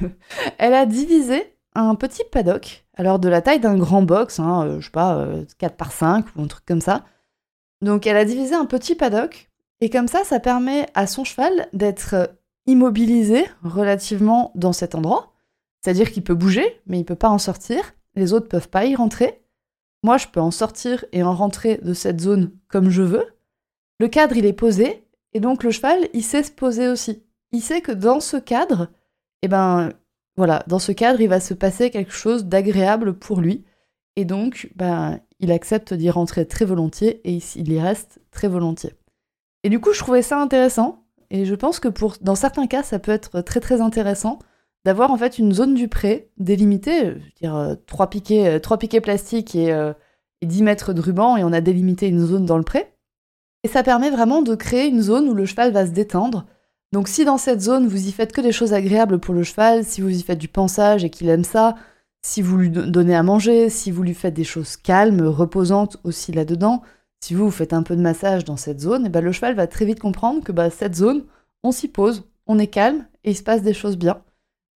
elle 0.59 0.75
a 0.75 0.87
divisé 0.87 1.55
un 1.75 1.95
petit 1.95 2.23
paddock, 2.31 2.85
alors 2.95 3.19
de 3.19 3.29
la 3.29 3.43
taille 3.43 3.61
d'un 3.61 3.77
grand 3.77 4.03
box, 4.03 4.41
hein, 4.41 4.67
euh, 4.67 4.81
je 4.81 4.87
sais 4.87 4.91
pas, 4.91 5.27
4 5.59 5.73
euh, 5.73 5.77
par 5.77 5.93
5 5.93 6.27
ou 6.37 6.43
un 6.43 6.47
truc 6.47 6.65
comme 6.67 6.81
ça. 6.81 7.05
Donc 7.81 8.07
elle 8.07 8.17
a 8.17 8.25
divisé 8.25 8.55
un 8.55 8.67
petit 8.67 8.95
paddock, 8.95 9.51
et 9.81 9.89
comme 9.89 10.09
ça, 10.09 10.25
ça 10.25 10.41
permet 10.41 10.87
à 10.95 11.07
son 11.07 11.25
cheval 11.25 11.69
d'être 11.73 12.37
immobilisé 12.67 13.47
relativement 13.63 14.53
dans 14.55 14.73
cet 14.73 14.95
endroit. 14.95 15.33
C'est-à-dire 15.81 16.13
qu'il 16.13 16.23
peut 16.23 16.35
bouger, 16.35 16.81
mais 16.87 16.99
il 17.01 17.05
peut 17.05 17.15
pas 17.15 17.31
en 17.31 17.39
sortir. 17.39 17.95
Les 18.15 18.35
autres 18.35 18.49
peuvent 18.49 18.69
pas 18.69 18.85
y 18.85 18.95
rentrer. 18.95 19.43
Moi, 20.03 20.19
je 20.19 20.27
peux 20.27 20.41
en 20.41 20.51
sortir 20.51 21.05
et 21.13 21.23
en 21.23 21.35
rentrer 21.35 21.79
de 21.79 21.95
cette 21.95 22.21
zone 22.21 22.53
comme 22.69 22.91
je 22.91 23.03
veux. 23.03 23.27
Le 23.99 24.09
cadre, 24.09 24.37
il 24.37 24.47
est 24.47 24.53
posé, 24.53 25.07
et 25.33 25.41
donc 25.41 25.63
le 25.63 25.71
cheval, 25.71 26.09
il 26.13 26.23
sait 26.23 26.43
se 26.43 26.51
poser 26.51 26.89
aussi. 26.89 27.23
Il 27.53 27.63
sait 27.63 27.81
que 27.81 27.93
dans 27.93 28.21
ce 28.21 28.37
cadre, 28.37 28.89
eh 29.43 29.49
ben, 29.49 29.91
dans 30.47 30.79
ce 30.79 30.93
cadre, 30.93 31.21
il 31.21 31.29
va 31.29 31.41
se 31.41 31.55
passer 31.55 31.91
quelque 31.91 32.13
chose 32.13 32.45
d'agréable 32.45 33.15
pour 33.15 33.41
lui. 33.41 33.65
Et 34.17 34.25
donc, 34.25 34.71
ben, 34.77 35.21
il 35.39 35.53
accepte 35.53 35.95
d'y 35.95 36.11
rentrer 36.11 36.47
très 36.47 36.65
volontiers 36.65 37.21
et 37.25 37.39
il 37.57 37.73
y 37.73 37.81
reste 37.81 38.21
très 38.31 38.49
volontiers. 38.49 38.95
Et 39.63 39.69
du 39.69 39.81
coup, 39.81 39.93
je 39.93 39.99
trouvais 39.99 40.23
ça 40.23 40.41
intéressant 40.41 41.05
et 41.31 41.45
je 41.45 41.55
pense 41.55 41.81
que 41.81 41.89
pour, 41.89 42.17
dans 42.21 42.35
certains 42.35 42.67
cas, 42.67 42.83
ça 42.83 42.99
peut 42.99 43.13
être 43.13 43.41
très 43.41 43.61
très 43.61 43.81
intéressant 43.81 44.39
d'avoir 44.85 45.11
en 45.11 45.17
fait 45.17 45.39
une 45.39 45.53
zone 45.53 45.75
du 45.75 45.89
pré 45.89 46.31
délimitée, 46.39 47.01
je 47.01 47.11
veux 47.11 47.21
dire 47.41 47.55
euh, 47.55 47.75
trois 47.87 48.09
piquets, 48.09 48.57
euh, 48.57 48.59
trois 48.59 48.79
piquets 48.79 49.01
plastiques 49.03 49.55
et, 49.55 49.73
euh, 49.73 49.93
et 50.41 50.47
10 50.47 50.63
mètres 50.63 50.93
de 50.95 51.01
ruban 51.01 51.37
et 51.37 51.45
on 51.45 51.53
a 51.53 51.61
délimité 51.61 52.09
une 52.09 52.25
zone 52.25 52.47
dans 52.47 52.57
le 52.57 52.65
pré. 52.65 52.95
Et 53.63 53.69
ça 53.69 53.83
permet 53.83 54.11
vraiment 54.11 54.41
de 54.41 54.55
créer 54.55 54.89
une 54.89 55.03
zone 55.03 55.29
où 55.29 55.35
le 55.35 55.45
cheval 55.45 55.73
va 55.73 55.87
se 55.87 55.91
détendre. 55.91 56.47
Donc 56.93 57.09
si 57.09 57.25
dans 57.25 57.39
cette 57.39 57.61
zone 57.61 57.87
vous 57.87 58.09
y 58.09 58.13
faites 58.13 58.33
que 58.33 58.41
des 58.41 58.53
choses 58.53 58.73
agréables 58.73 59.21
pour 59.21 59.35
le 59.35 59.45
cheval, 59.45 59.85
si 59.85 60.01
vous 60.01 60.11
y 60.11 60.23
faites 60.23 60.39
du 60.39 60.49
pensage 60.49 61.05
et 61.05 61.11
qu'il 61.11 61.29
aime 61.29 61.45
ça, 61.45 61.77
si 62.23 62.43
vous 62.43 62.57
lui 62.59 62.71
donnez 62.71 63.15
à 63.15 63.23
manger, 63.23 63.71
si 63.71 63.91
vous 63.91 64.03
lui 64.03 64.15
faites 64.15 64.35
des 64.35 64.45
choses 64.45 64.77
calmes, 64.77 65.23
reposantes 65.23 65.99
aussi 66.05 66.33
là-dedans, 66.33 66.83
si 67.23 67.35
vous, 67.35 67.51
faites 67.51 67.73
un 67.73 67.83
peu 67.83 67.97
de 67.97 68.01
massage 68.01 68.45
dans 68.45 68.57
cette 68.57 68.81
zone, 68.81 69.05
et 69.05 69.07
eh 69.07 69.11
ben, 69.11 69.21
le 69.21 69.33
cheval 69.33 69.55
va 69.55 69.67
très 69.67 69.85
vite 69.85 70.01
comprendre 70.01 70.43
que 70.43 70.53
bah, 70.53 70.71
cette 70.71 70.97
zone, 70.97 71.25
on 71.63 71.71
s'y 71.71 71.89
pose, 71.89 72.25
on 72.47 72.59
est 72.59 72.67
calme 72.67 73.07
et 73.25 73.31
il 73.31 73.37
se 73.37 73.43
passe 73.43 73.63
des 73.63 73.75
choses 73.75 73.97
bien. 73.97 74.23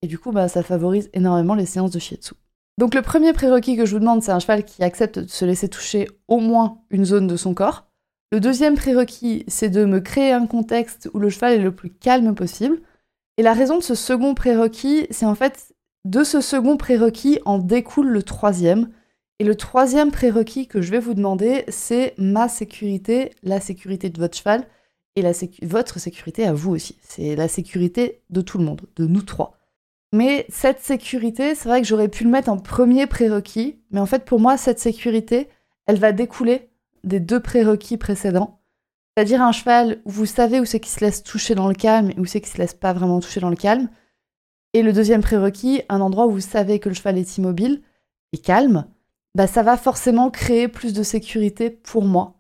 Et 0.03 0.07
du 0.07 0.19
coup, 0.19 0.31
bah, 0.31 0.49
ça 0.49 0.63
favorise 0.63 1.09
énormément 1.15 1.55
les 1.55 1.67
séances 1.67 1.91
de 1.91 1.99
shiatsu. 1.99 2.35
Donc 2.79 2.95
le 2.95 3.03
premier 3.03 3.33
prérequis 3.33 3.77
que 3.77 3.87
je 3.87 3.93
vous 3.93 4.01
demande, 4.01 4.23
c'est 4.23 4.33
un 4.33 4.41
cheval 4.41 4.65
qui 4.65 4.83
accepte 4.83 5.19
de 5.19 5.29
se 5.29 5.45
laisser 5.45 5.69
toucher 5.69 6.09
au 6.29 6.41
moins 6.41 6.79
une 6.91 7.05
zone 7.05 7.27
de 7.27 7.37
son 7.37 7.55
corps. 7.55 7.87
Le 8.35 8.41
deuxième 8.41 8.75
prérequis, 8.75 9.45
c'est 9.47 9.69
de 9.69 9.85
me 9.85 10.01
créer 10.01 10.33
un 10.33 10.49
contexte 10.49 11.09
où 11.15 11.21
le 11.21 11.31
cheval 11.31 11.53
est 11.53 11.63
le 11.63 11.71
plus 11.71 11.91
calme 11.91 12.35
possible. 12.35 12.81
Et 13.37 13.45
la 13.45 13.53
raison 13.53 13.79
de 13.79 13.83
ce 13.85 13.95
second 13.95 14.35
prérequis, 14.35 15.07
c'est 15.11 15.25
en 15.25 15.37
fait 15.37 15.73
de 16.05 16.25
ce 16.25 16.41
second 16.41 16.77
prérequis 16.77 17.39
en 17.45 17.59
découle 17.59 18.09
le 18.09 18.25
troisième, 18.25 18.91
et 19.39 19.45
le 19.45 19.55
troisième 19.55 20.11
prérequis 20.11 20.67
que 20.67 20.83
je 20.83 20.91
vais 20.91 20.99
vous 20.99 21.15
demander, 21.15 21.65
c'est 21.69 22.13
ma 22.19 22.49
sécurité, 22.49 23.31
la 23.45 23.61
sécurité 23.61 24.11
de 24.11 24.19
votre 24.19 24.37
cheval 24.37 24.67
et 25.15 25.23
la 25.23 25.31
votre 25.63 26.01
sécurité 26.01 26.45
à 26.45 26.53
vous 26.53 26.73
aussi. 26.73 26.99
C'est 27.03 27.37
la 27.37 27.47
sécurité 27.47 28.21
de 28.31 28.41
tout 28.41 28.59
le 28.59 28.65
monde, 28.65 28.81
de 28.97 29.07
nous 29.07 29.23
trois. 29.23 29.59
Mais 30.13 30.45
cette 30.49 30.81
sécurité, 30.81 31.55
c'est 31.55 31.69
vrai 31.69 31.83
que 31.83 31.87
j'aurais 31.87 32.09
pu 32.09 32.25
le 32.25 32.31
mettre 32.31 32.49
en 32.49 32.59
premier 32.59 33.07
prérequis, 33.07 33.79
mais 33.93 34.01
en 34.01 34.07
fait 34.07 34.25
pour 34.25 34.41
moi, 34.41 34.57
cette 34.57 34.81
sécurité, 34.81 35.49
elle 35.87 36.01
va 36.01 36.11
découler 36.11 36.74
des 37.05 37.21
deux 37.21 37.41
prérequis 37.41 37.97
précédents. 37.97 38.61
C'est-à-dire 39.17 39.43
un 39.43 39.53
cheval 39.53 40.01
où 40.05 40.11
vous 40.11 40.27
savez 40.27 40.61
où 40.61 40.65
c'est 40.65 40.81
qu'il 40.81 40.93
se 40.93 41.01
laisse 41.01 41.23
toucher 41.23 41.55
dans 41.55 41.69
le 41.69 41.75
calme 41.75 42.11
et 42.11 42.19
où 42.19 42.25
c'est 42.25 42.41
qu'il 42.41 42.53
se 42.53 42.59
laisse 42.59 42.75
pas 42.75 42.93
vraiment 42.93 43.21
toucher 43.21 43.41
dans 43.41 43.51
le 43.51 43.57
calme. 43.57 43.89
Et 44.73 44.83
le 44.83 44.93
deuxième 44.93 45.23
prérequis, 45.23 45.83
un 45.89 46.01
endroit 46.01 46.27
où 46.27 46.33
vous 46.33 46.41
savez 46.41 46.81
que 46.81 46.89
le 46.89 46.95
cheval 46.95 47.17
est 47.17 47.39
immobile 47.39 47.83
et 48.33 48.39
calme, 48.39 48.87
bah 49.37 49.47
ça 49.47 49.63
va 49.63 49.77
forcément 49.77 50.31
créer 50.31 50.67
plus 50.67 50.93
de 50.93 51.03
sécurité 51.03 51.71
pour 51.71 52.05
moi. 52.05 52.35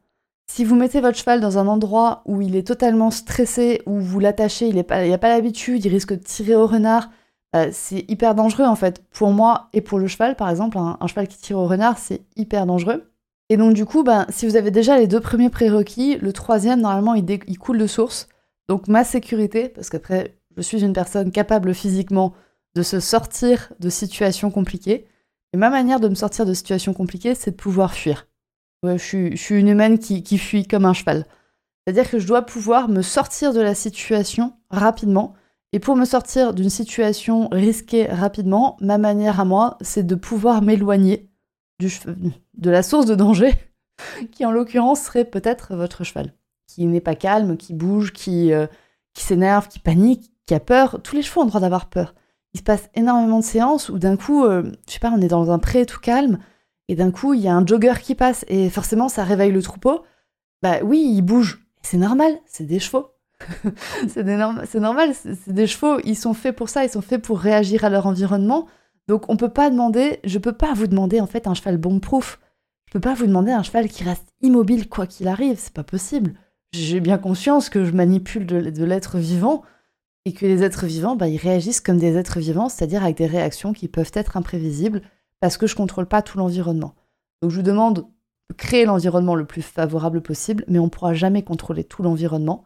Si 0.50 0.64
vous 0.64 0.74
mettez 0.74 1.00
votre 1.00 1.16
cheval 1.16 1.40
dans 1.40 1.58
un 1.58 1.66
endroit 1.68 2.22
où 2.26 2.42
il 2.42 2.56
est 2.56 2.66
totalement 2.66 3.10
stressé, 3.10 3.82
où 3.86 3.98
vous 4.00 4.20
l'attachez, 4.20 4.68
il 4.68 4.76
n'a 4.76 4.84
pas, 4.84 5.18
pas 5.18 5.28
l'habitude, 5.28 5.84
il 5.84 5.88
risque 5.88 6.12
de 6.12 6.22
tirer 6.22 6.54
au 6.54 6.66
renard, 6.66 7.10
bah, 7.52 7.70
c'est 7.70 8.04
hyper 8.10 8.34
dangereux 8.34 8.64
en 8.66 8.74
fait. 8.74 9.02
Pour 9.10 9.30
moi 9.30 9.68
et 9.72 9.80
pour 9.80 10.00
le 10.00 10.08
cheval, 10.08 10.36
par 10.36 10.50
exemple, 10.50 10.76
un, 10.76 10.98
cheval 11.06 11.28
qui 11.28 11.38
tire 11.38 11.58
au 11.58 11.66
renard, 11.66 11.98
c'est 11.98 12.22
hyper 12.36 12.66
dangereux. 12.66 13.13
Et 13.50 13.56
donc 13.56 13.74
du 13.74 13.84
coup, 13.84 14.02
bah, 14.02 14.26
si 14.30 14.46
vous 14.46 14.56
avez 14.56 14.70
déjà 14.70 14.98
les 14.98 15.06
deux 15.06 15.20
premiers 15.20 15.50
prérequis, 15.50 16.16
le 16.16 16.32
troisième, 16.32 16.80
normalement, 16.80 17.14
il, 17.14 17.24
il 17.46 17.58
coule 17.58 17.78
de 17.78 17.86
source. 17.86 18.28
Donc 18.68 18.88
ma 18.88 19.04
sécurité, 19.04 19.68
parce 19.68 19.90
qu'après, 19.90 20.38
je 20.56 20.62
suis 20.62 20.82
une 20.82 20.92
personne 20.92 21.30
capable 21.30 21.74
physiquement 21.74 22.34
de 22.74 22.82
se 22.82 23.00
sortir 23.00 23.72
de 23.80 23.88
situations 23.90 24.50
compliquées. 24.50 25.06
Et 25.52 25.56
ma 25.56 25.70
manière 25.70 26.00
de 26.00 26.08
me 26.08 26.14
sortir 26.14 26.46
de 26.46 26.54
situations 26.54 26.94
compliquées, 26.94 27.34
c'est 27.34 27.52
de 27.52 27.56
pouvoir 27.56 27.94
fuir. 27.94 28.26
je, 28.82 28.96
suis, 28.96 29.54
une 29.54 29.68
humaine 29.68 29.98
qui, 29.98 30.22
qui 30.22 30.38
fuit 30.38 30.66
comme 30.66 30.84
un 30.84 30.92
cheval. 30.92 31.26
C'est-à-dire 31.86 32.10
que 32.10 32.18
je 32.18 32.26
dois 32.26 32.42
pouvoir 32.42 32.88
me 32.88 33.02
sortir 33.02 33.52
de 33.52 33.60
la 33.60 33.74
situation 33.74 34.54
rapidement. 34.70 35.34
Et 35.72 35.78
pour 35.78 35.96
me 35.96 36.04
sortir 36.04 36.54
d'une 36.54 36.70
situation 36.70 37.48
risquée 37.52 38.06
rapidement, 38.06 38.76
ma 38.80 38.96
manière 38.98 39.38
à 39.38 39.44
moi, 39.44 39.76
c'est 39.80 40.06
de 40.06 40.14
pouvoir 40.14 40.62
m'éloigner 40.62 41.28
de 41.80 42.70
la 42.70 42.82
source 42.82 43.06
de 43.06 43.14
danger, 43.14 43.52
qui 44.32 44.44
en 44.44 44.52
l'occurrence 44.52 45.02
serait 45.02 45.24
peut-être 45.24 45.74
votre 45.74 46.04
cheval, 46.04 46.34
qui 46.66 46.86
n'est 46.86 47.00
pas 47.00 47.14
calme, 47.14 47.56
qui 47.56 47.74
bouge, 47.74 48.12
qui, 48.12 48.52
euh, 48.52 48.66
qui 49.12 49.24
s'énerve, 49.24 49.68
qui 49.68 49.78
panique, 49.78 50.32
qui 50.46 50.54
a 50.54 50.60
peur. 50.60 51.00
Tous 51.02 51.16
les 51.16 51.22
chevaux 51.22 51.40
ont 51.40 51.44
le 51.44 51.50
droit 51.50 51.60
d'avoir 51.60 51.88
peur. 51.88 52.14
Il 52.52 52.58
se 52.58 52.64
passe 52.64 52.88
énormément 52.94 53.40
de 53.40 53.44
séances 53.44 53.88
où 53.88 53.98
d'un 53.98 54.16
coup, 54.16 54.44
euh, 54.44 54.62
je 54.86 54.92
sais 54.92 55.00
pas, 55.00 55.10
on 55.10 55.20
est 55.20 55.28
dans 55.28 55.50
un 55.50 55.58
pré 55.58 55.86
tout 55.86 56.00
calme, 56.00 56.38
et 56.88 56.94
d'un 56.94 57.10
coup, 57.10 57.34
il 57.34 57.40
y 57.40 57.48
a 57.48 57.54
un 57.54 57.66
jogger 57.66 57.94
qui 58.02 58.14
passe, 58.14 58.44
et 58.48 58.68
forcément, 58.70 59.08
ça 59.08 59.24
réveille 59.24 59.52
le 59.52 59.62
troupeau. 59.62 60.04
Bah 60.62 60.78
oui, 60.82 61.12
il 61.14 61.22
bouge. 61.22 61.66
C'est 61.82 61.98
normal, 61.98 62.38
c'est 62.46 62.64
des 62.64 62.78
chevaux. 62.78 63.08
c'est 64.08 64.24
normal, 64.24 65.14
c'est 65.14 65.52
des 65.52 65.66
chevaux, 65.66 65.98
ils 66.04 66.16
sont 66.16 66.34
faits 66.34 66.56
pour 66.56 66.68
ça, 66.68 66.84
ils 66.84 66.90
sont 66.90 67.02
faits 67.02 67.20
pour 67.20 67.38
réagir 67.38 67.84
à 67.84 67.90
leur 67.90 68.06
environnement. 68.06 68.66
Donc 69.08 69.28
on 69.28 69.36
peut 69.36 69.50
pas 69.50 69.70
demander, 69.70 70.20
je 70.24 70.38
peux 70.38 70.52
pas 70.52 70.74
vous 70.74 70.86
demander 70.86 71.20
en 71.20 71.26
fait 71.26 71.46
un 71.46 71.54
cheval 71.54 71.76
bomb-proof. 71.76 72.40
Je 72.86 72.92
peux 72.92 73.00
pas 73.00 73.14
vous 73.14 73.26
demander 73.26 73.52
un 73.52 73.62
cheval 73.62 73.88
qui 73.88 74.04
reste 74.04 74.28
immobile 74.40 74.88
quoi 74.88 75.06
qu'il 75.06 75.28
arrive, 75.28 75.58
c'est 75.58 75.72
pas 75.72 75.84
possible. 75.84 76.34
J'ai 76.72 77.00
bien 77.00 77.18
conscience 77.18 77.68
que 77.68 77.84
je 77.84 77.92
manipule 77.92 78.46
de 78.46 78.84
l'être 78.84 79.18
vivant, 79.18 79.62
et 80.24 80.32
que 80.32 80.46
les 80.46 80.62
êtres 80.62 80.86
vivants, 80.86 81.16
bah, 81.16 81.28
ils 81.28 81.36
réagissent 81.36 81.80
comme 81.80 81.98
des 81.98 82.16
êtres 82.16 82.38
vivants, 82.38 82.68
c'est-à-dire 82.68 83.02
avec 83.02 83.16
des 83.18 83.26
réactions 83.26 83.72
qui 83.72 83.88
peuvent 83.88 84.10
être 84.14 84.36
imprévisibles 84.36 85.02
parce 85.40 85.58
que 85.58 85.66
je 85.66 85.76
contrôle 85.76 86.06
pas 86.06 86.22
tout 86.22 86.38
l'environnement. 86.38 86.94
Donc 87.42 87.50
je 87.50 87.56
vous 87.56 87.62
demande 87.62 88.06
de 88.50 88.54
créer 88.56 88.86
l'environnement 88.86 89.34
le 89.34 89.44
plus 89.44 89.62
favorable 89.62 90.22
possible, 90.22 90.64
mais 90.66 90.78
on 90.78 90.84
ne 90.84 90.90
pourra 90.90 91.12
jamais 91.12 91.42
contrôler 91.42 91.84
tout 91.84 92.02
l'environnement. 92.02 92.64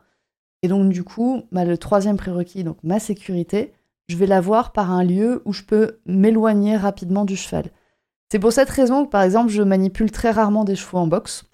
Et 0.62 0.68
donc 0.68 0.90
du 0.90 1.02
coup, 1.02 1.42
le 1.50 1.76
troisième 1.76 2.16
prérequis, 2.16 2.62
donc 2.62 2.78
ma 2.84 3.00
sécurité, 3.00 3.72
je 4.08 4.16
vais 4.16 4.26
l'avoir 4.26 4.72
par 4.72 4.90
un 4.90 5.04
lieu 5.04 5.42
où 5.44 5.52
je 5.52 5.62
peux 5.62 6.00
m'éloigner 6.06 6.76
rapidement 6.76 7.24
du 7.24 7.36
cheval. 7.36 7.70
C'est 8.30 8.38
pour 8.38 8.52
cette 8.52 8.70
raison 8.70 9.04
que 9.04 9.10
par 9.10 9.22
exemple 9.22 9.50
je 9.50 9.62
manipule 9.62 10.10
très 10.10 10.30
rarement 10.30 10.64
des 10.64 10.76
chevaux 10.76 10.98
en 10.98 11.06
boxe, 11.06 11.44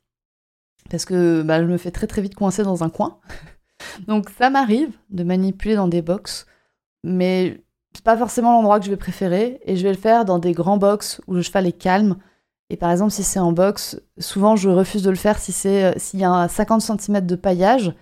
parce 0.91 1.05
que 1.05 1.43
bah, 1.43 1.61
je 1.61 1.67
me 1.67 1.77
fais 1.77 1.91
très 1.91 2.07
très 2.07 2.23
vite 2.23 2.35
coincer 2.35 2.63
dans 2.63 2.85
un 2.85 2.91
coin. 2.91 3.19
Donc 4.07 4.31
ça 4.31 4.51
m'arrive 4.51 4.97
de 5.11 5.25
manipuler 5.25 5.75
dans 5.75 5.89
des 5.89 6.03
box, 6.03 6.47
mais 7.03 7.63
c'est 7.95 8.05
pas 8.05 8.17
forcément 8.17 8.53
l'endroit 8.53 8.81
que 8.81 8.87
je 8.87 8.91
vais 8.91 8.97
préférer, 8.97 9.61
et 9.65 9.77
je 9.77 9.83
vais 9.83 9.93
le 9.93 9.99
faire 9.99 10.25
dans 10.25 10.39
des 10.39 10.53
grands 10.53 10.79
box 10.79 11.21
où 11.27 11.35
le 11.35 11.43
cheval 11.43 11.67
est 11.67 11.73
calme. 11.73 12.17
Et 12.71 12.77
par 12.77 12.91
exemple, 12.91 13.13
si 13.13 13.23
c'est 13.23 13.41
en 13.41 13.53
box, 13.53 14.01
souvent 14.19 14.57
je 14.57 14.69
refuse 14.69 15.03
de 15.03 15.11
le 15.11 15.17
faire 15.17 15.39
si 15.39 15.53
c'est 15.53 15.85
euh, 15.85 15.93
s'il 15.97 16.21
y 16.21 16.25
a 16.25 16.49
50 16.49 16.81
cm 16.81 17.21
de 17.27 17.37
paillage. 17.37 17.95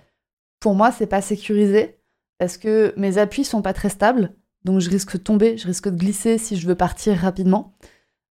Pour 0.60 0.74
moi, 0.74 0.92
c'est 0.92 1.06
pas 1.06 1.20
sécurisé 1.20 1.98
parce 2.38 2.56
que 2.56 2.94
mes 2.96 3.18
appuis 3.18 3.44
sont 3.44 3.62
pas 3.62 3.72
très 3.72 3.88
stables, 3.88 4.34
donc 4.64 4.80
je 4.80 4.90
risque 4.90 5.14
de 5.14 5.22
tomber, 5.22 5.56
je 5.56 5.66
risque 5.66 5.88
de 5.88 5.96
glisser 5.96 6.38
si 6.38 6.56
je 6.56 6.66
veux 6.66 6.74
partir 6.74 7.16
rapidement. 7.16 7.74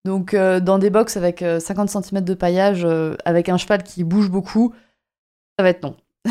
Donc 0.04 0.34
euh, 0.34 0.60
dans 0.60 0.78
des 0.78 0.90
box 0.90 1.16
avec 1.16 1.40
50 1.40 1.94
euh, 1.94 2.00
cm 2.00 2.24
de 2.24 2.34
paillage, 2.34 2.86
avec 3.24 3.48
un 3.48 3.56
cheval 3.56 3.82
qui 3.82 4.04
bouge 4.04 4.30
beaucoup, 4.30 4.72
ça 5.58 5.62
va 5.62 5.70
être 5.70 5.82
non. 5.82 5.96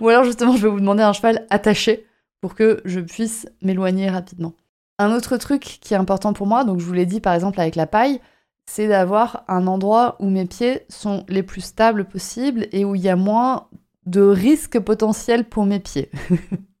Ou 0.00 0.08
alors 0.08 0.24
justement, 0.24 0.56
je 0.56 0.62
vais 0.62 0.68
vous 0.68 0.80
demander 0.80 1.02
un 1.02 1.12
cheval 1.12 1.46
attaché 1.50 2.06
pour 2.40 2.54
que 2.54 2.80
je 2.84 3.00
puisse 3.00 3.48
m'éloigner 3.62 4.10
rapidement. 4.10 4.52
Un 4.98 5.12
autre 5.12 5.36
truc 5.36 5.62
qui 5.80 5.94
est 5.94 5.96
important 5.96 6.32
pour 6.32 6.46
moi, 6.46 6.64
donc 6.64 6.78
je 6.78 6.84
vous 6.84 6.92
l'ai 6.92 7.06
dit 7.06 7.20
par 7.20 7.34
exemple 7.34 7.60
avec 7.60 7.74
la 7.74 7.86
paille, 7.86 8.20
c'est 8.66 8.88
d'avoir 8.88 9.44
un 9.48 9.66
endroit 9.66 10.16
où 10.20 10.28
mes 10.28 10.46
pieds 10.46 10.82
sont 10.88 11.24
les 11.28 11.42
plus 11.42 11.60
stables 11.60 12.04
possibles 12.04 12.68
et 12.72 12.84
où 12.84 12.94
il 12.94 13.02
y 13.02 13.08
a 13.08 13.16
moins 13.16 13.68
de 14.06 14.20
risques 14.20 14.78
potentiels 14.78 15.44
pour 15.44 15.66
mes 15.66 15.80
pieds. 15.80 16.10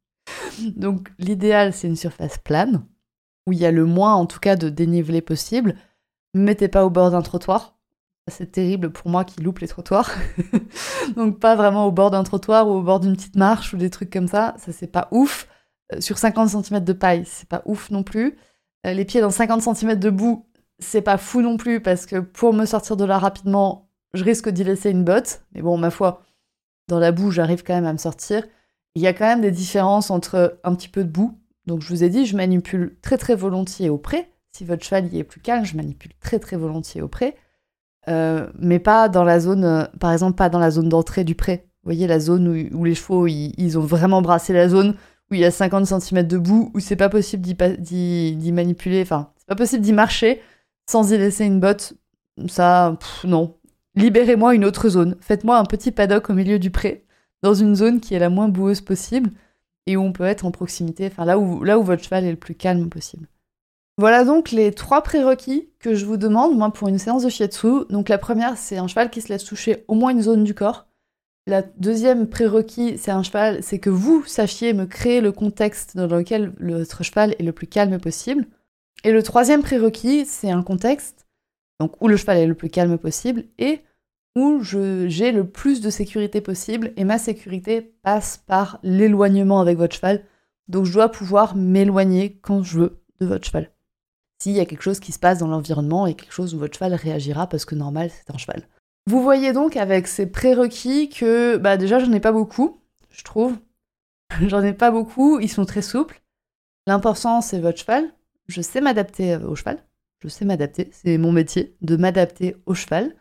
donc 0.76 1.10
l'idéal, 1.18 1.72
c'est 1.72 1.88
une 1.88 1.96
surface 1.96 2.38
plane, 2.38 2.84
où 3.46 3.52
il 3.52 3.58
y 3.58 3.66
a 3.66 3.70
le 3.70 3.84
moins 3.84 4.14
en 4.14 4.26
tout 4.26 4.40
cas 4.40 4.56
de 4.56 4.68
dénivelé 4.68 5.20
possible. 5.20 5.76
Mettez 6.34 6.68
pas 6.68 6.84
au 6.84 6.90
bord 6.90 7.10
d'un 7.10 7.22
trottoir, 7.22 7.74
c'est 8.28 8.52
terrible 8.52 8.90
pour 8.90 9.10
moi 9.10 9.24
qui 9.24 9.40
loupe 9.42 9.58
les 9.58 9.68
trottoirs. 9.68 10.10
Donc 11.16 11.38
pas 11.40 11.56
vraiment 11.56 11.86
au 11.86 11.92
bord 11.92 12.10
d'un 12.10 12.24
trottoir 12.24 12.68
ou 12.68 12.72
au 12.72 12.82
bord 12.82 13.00
d'une 13.00 13.14
petite 13.14 13.36
marche 13.36 13.74
ou 13.74 13.76
des 13.76 13.90
trucs 13.90 14.10
comme 14.10 14.28
ça, 14.28 14.54
ça 14.58 14.72
c'est 14.72 14.86
pas 14.86 15.08
ouf. 15.10 15.48
Euh, 15.92 16.00
sur 16.00 16.16
50 16.16 16.48
cm 16.48 16.82
de 16.82 16.92
paille, 16.92 17.24
c'est 17.26 17.48
pas 17.48 17.62
ouf 17.66 17.90
non 17.90 18.02
plus. 18.02 18.38
Euh, 18.86 18.94
les 18.94 19.04
pieds 19.04 19.20
dans 19.20 19.30
50 19.30 19.76
cm 19.76 19.96
de 19.96 20.10
boue, 20.10 20.46
c'est 20.78 21.02
pas 21.02 21.18
fou 21.18 21.42
non 21.42 21.56
plus 21.56 21.80
parce 21.80 22.06
que 22.06 22.20
pour 22.20 22.54
me 22.54 22.64
sortir 22.64 22.96
de 22.96 23.04
là 23.04 23.18
rapidement, 23.18 23.90
je 24.14 24.24
risque 24.24 24.48
d'y 24.48 24.64
laisser 24.64 24.90
une 24.90 25.04
botte. 25.04 25.42
Mais 25.52 25.60
bon, 25.60 25.76
ma 25.76 25.90
foi, 25.90 26.22
dans 26.88 26.98
la 26.98 27.12
boue, 27.12 27.30
j'arrive 27.30 27.62
quand 27.62 27.74
même 27.74 27.86
à 27.86 27.92
me 27.92 27.98
sortir. 27.98 28.46
Il 28.94 29.02
y 29.02 29.06
a 29.06 29.12
quand 29.12 29.26
même 29.26 29.40
des 29.40 29.50
différences 29.50 30.10
entre 30.10 30.58
un 30.64 30.74
petit 30.74 30.88
peu 30.88 31.04
de 31.04 31.10
boue. 31.10 31.38
Donc 31.66 31.80
je 31.82 31.88
vous 31.88 32.04
ai 32.04 32.08
dit, 32.08 32.26
je 32.26 32.36
manipule 32.36 32.96
très 33.02 33.18
très 33.18 33.34
volontiers 33.34 33.90
au 33.90 33.98
pré. 33.98 34.30
Si 34.52 34.64
votre 34.64 34.84
cheval 34.84 35.12
y 35.12 35.18
est 35.18 35.24
plus 35.24 35.40
calme, 35.40 35.64
je 35.64 35.76
manipule 35.76 36.12
très 36.20 36.38
très 36.38 36.56
volontiers 36.56 37.02
au 37.02 37.08
pré. 37.08 37.34
Euh, 38.08 38.48
mais 38.58 38.78
pas 38.78 39.08
dans 39.08 39.24
la 39.24 39.40
zone, 39.40 39.64
euh, 39.64 39.84
par 39.98 40.12
exemple, 40.12 40.36
pas 40.36 40.48
dans 40.48 40.58
la 40.58 40.70
zone 40.70 40.88
d'entrée 40.88 41.24
du 41.24 41.34
pré. 41.34 41.66
Vous 41.82 41.88
voyez, 41.88 42.06
la 42.06 42.20
zone 42.20 42.68
où, 42.72 42.84
les 42.84 42.94
chevaux, 42.94 43.26
ils, 43.26 43.78
ont 43.78 43.82
vraiment 43.82 44.22
brassé 44.22 44.52
la 44.52 44.68
zone, 44.68 44.94
où 45.30 45.34
il 45.34 45.40
y 45.40 45.44
a 45.44 45.50
50 45.50 45.86
cm 45.86 46.26
de 46.26 46.38
boue, 46.38 46.70
où 46.74 46.80
c'est 46.80 46.96
pas 46.96 47.10
possible 47.10 47.42
d'y 47.42 48.52
manipuler, 48.52 49.02
enfin, 49.02 49.32
c'est 49.36 49.46
pas 49.46 49.54
possible 49.54 49.82
d'y 49.82 49.92
marcher 49.92 50.40
sans 50.88 51.12
y 51.12 51.18
laisser 51.18 51.44
une 51.44 51.60
botte. 51.60 51.94
Ça, 52.48 52.96
non. 53.24 53.56
Libérez-moi 53.96 54.54
une 54.54 54.64
autre 54.64 54.88
zone. 54.88 55.16
Faites-moi 55.20 55.58
un 55.58 55.64
petit 55.64 55.92
paddock 55.92 56.30
au 56.30 56.32
milieu 56.32 56.58
du 56.58 56.70
pré, 56.70 57.04
dans 57.44 57.52
une 57.52 57.76
zone 57.76 58.00
qui 58.00 58.14
est 58.14 58.18
la 58.18 58.30
moins 58.30 58.48
boueuse 58.48 58.80
possible, 58.80 59.30
et 59.86 59.98
où 59.98 60.00
on 60.00 60.12
peut 60.12 60.24
être 60.24 60.46
en 60.46 60.50
proximité, 60.50 61.06
enfin, 61.06 61.26
là 61.26 61.38
où, 61.38 61.62
là 61.62 61.78
où 61.78 61.82
votre 61.82 62.02
cheval 62.02 62.24
est 62.24 62.30
le 62.30 62.38
plus 62.38 62.54
calme 62.54 62.88
possible. 62.88 63.28
Voilà 63.98 64.24
donc 64.24 64.50
les 64.50 64.72
trois 64.72 65.02
prérequis 65.02 65.68
que 65.78 65.94
je 65.94 66.06
vous 66.06 66.16
demande, 66.16 66.56
moi, 66.56 66.72
pour 66.72 66.88
une 66.88 66.98
séance 66.98 67.22
de 67.22 67.28
shiatsu. 67.28 67.84
Donc 67.90 68.08
la 68.08 68.16
première, 68.16 68.56
c'est 68.56 68.78
un 68.78 68.88
cheval 68.88 69.10
qui 69.10 69.20
se 69.20 69.28
laisse 69.28 69.44
toucher 69.44 69.84
au 69.88 69.94
moins 69.94 70.10
une 70.10 70.22
zone 70.22 70.42
du 70.42 70.54
corps. 70.54 70.86
La 71.46 71.60
deuxième 71.60 72.28
prérequis, 72.28 72.96
c'est 72.96 73.10
un 73.10 73.22
cheval, 73.22 73.62
c'est 73.62 73.78
que 73.78 73.90
vous 73.90 74.24
sachiez 74.24 74.72
me 74.72 74.86
créer 74.86 75.20
le 75.20 75.30
contexte 75.30 75.98
dans 75.98 76.06
lequel 76.06 76.54
votre 76.58 77.04
cheval 77.04 77.36
est 77.38 77.44
le 77.44 77.52
plus 77.52 77.66
calme 77.66 77.98
possible. 77.98 78.46
Et 79.04 79.12
le 79.12 79.22
troisième 79.22 79.62
prérequis, 79.62 80.24
c'est 80.24 80.50
un 80.50 80.62
contexte, 80.62 81.26
donc 81.78 82.00
où 82.00 82.08
le 82.08 82.16
cheval 82.16 82.38
est 82.38 82.46
le 82.46 82.54
plus 82.54 82.70
calme 82.70 82.96
possible 82.96 83.44
et 83.58 83.82
où 84.36 84.60
j'ai 84.62 85.32
le 85.32 85.48
plus 85.48 85.80
de 85.80 85.90
sécurité 85.90 86.40
possible. 86.40 86.92
Et 86.96 87.04
ma 87.04 87.18
sécurité 87.18 87.94
passe 88.02 88.42
par 88.46 88.78
l'éloignement 88.82 89.60
avec 89.60 89.78
votre 89.78 89.94
cheval. 89.94 90.24
Donc 90.68 90.86
je 90.86 90.92
dois 90.92 91.10
pouvoir 91.10 91.56
m'éloigner 91.56 92.38
quand 92.42 92.62
je 92.62 92.78
veux 92.78 93.02
de 93.20 93.26
votre 93.26 93.46
cheval 93.46 93.70
s'il 94.44 94.52
y 94.52 94.60
a 94.60 94.66
quelque 94.66 94.82
chose 94.82 95.00
qui 95.00 95.10
se 95.10 95.18
passe 95.18 95.38
dans 95.38 95.48
l'environnement 95.48 96.06
et 96.06 96.14
quelque 96.14 96.34
chose 96.34 96.54
où 96.54 96.58
votre 96.58 96.74
cheval 96.74 96.92
réagira 96.92 97.46
parce 97.46 97.64
que 97.64 97.74
normal, 97.74 98.10
c'est 98.10 98.30
un 98.30 98.36
cheval. 98.36 98.68
Vous 99.06 99.22
voyez 99.22 99.54
donc 99.54 99.74
avec 99.78 100.06
ces 100.06 100.26
prérequis 100.26 101.08
que 101.08 101.56
bah 101.56 101.78
déjà 101.78 101.98
j'en 101.98 102.12
ai 102.12 102.20
pas 102.20 102.32
beaucoup, 102.32 102.78
je 103.10 103.24
trouve. 103.24 103.56
j'en 104.46 104.62
ai 104.62 104.74
pas 104.74 104.90
beaucoup, 104.90 105.40
ils 105.40 105.48
sont 105.48 105.64
très 105.64 105.80
souples. 105.80 106.22
L'important 106.86 107.40
c'est 107.40 107.58
votre 107.58 107.78
cheval. 107.78 108.12
Je 108.46 108.60
sais 108.60 108.82
m'adapter 108.82 109.36
au 109.36 109.54
cheval. 109.54 109.82
Je 110.20 110.28
sais 110.28 110.44
m'adapter, 110.44 110.90
c'est 110.92 111.16
mon 111.16 111.32
métier 111.32 111.74
de 111.80 111.96
m'adapter 111.96 112.56
au 112.66 112.74
cheval. 112.74 113.14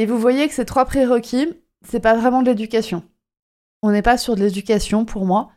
Et 0.00 0.06
vous 0.06 0.18
voyez 0.18 0.48
que 0.48 0.54
ces 0.54 0.64
trois 0.64 0.86
prérequis, 0.86 1.52
c'est 1.86 2.00
pas 2.00 2.14
vraiment 2.14 2.40
de 2.40 2.46
l'éducation. 2.48 3.04
On 3.82 3.90
n'est 3.90 4.02
pas 4.02 4.16
sur 4.16 4.34
de 4.34 4.40
l'éducation 4.40 5.04
pour 5.04 5.26
moi 5.26 5.50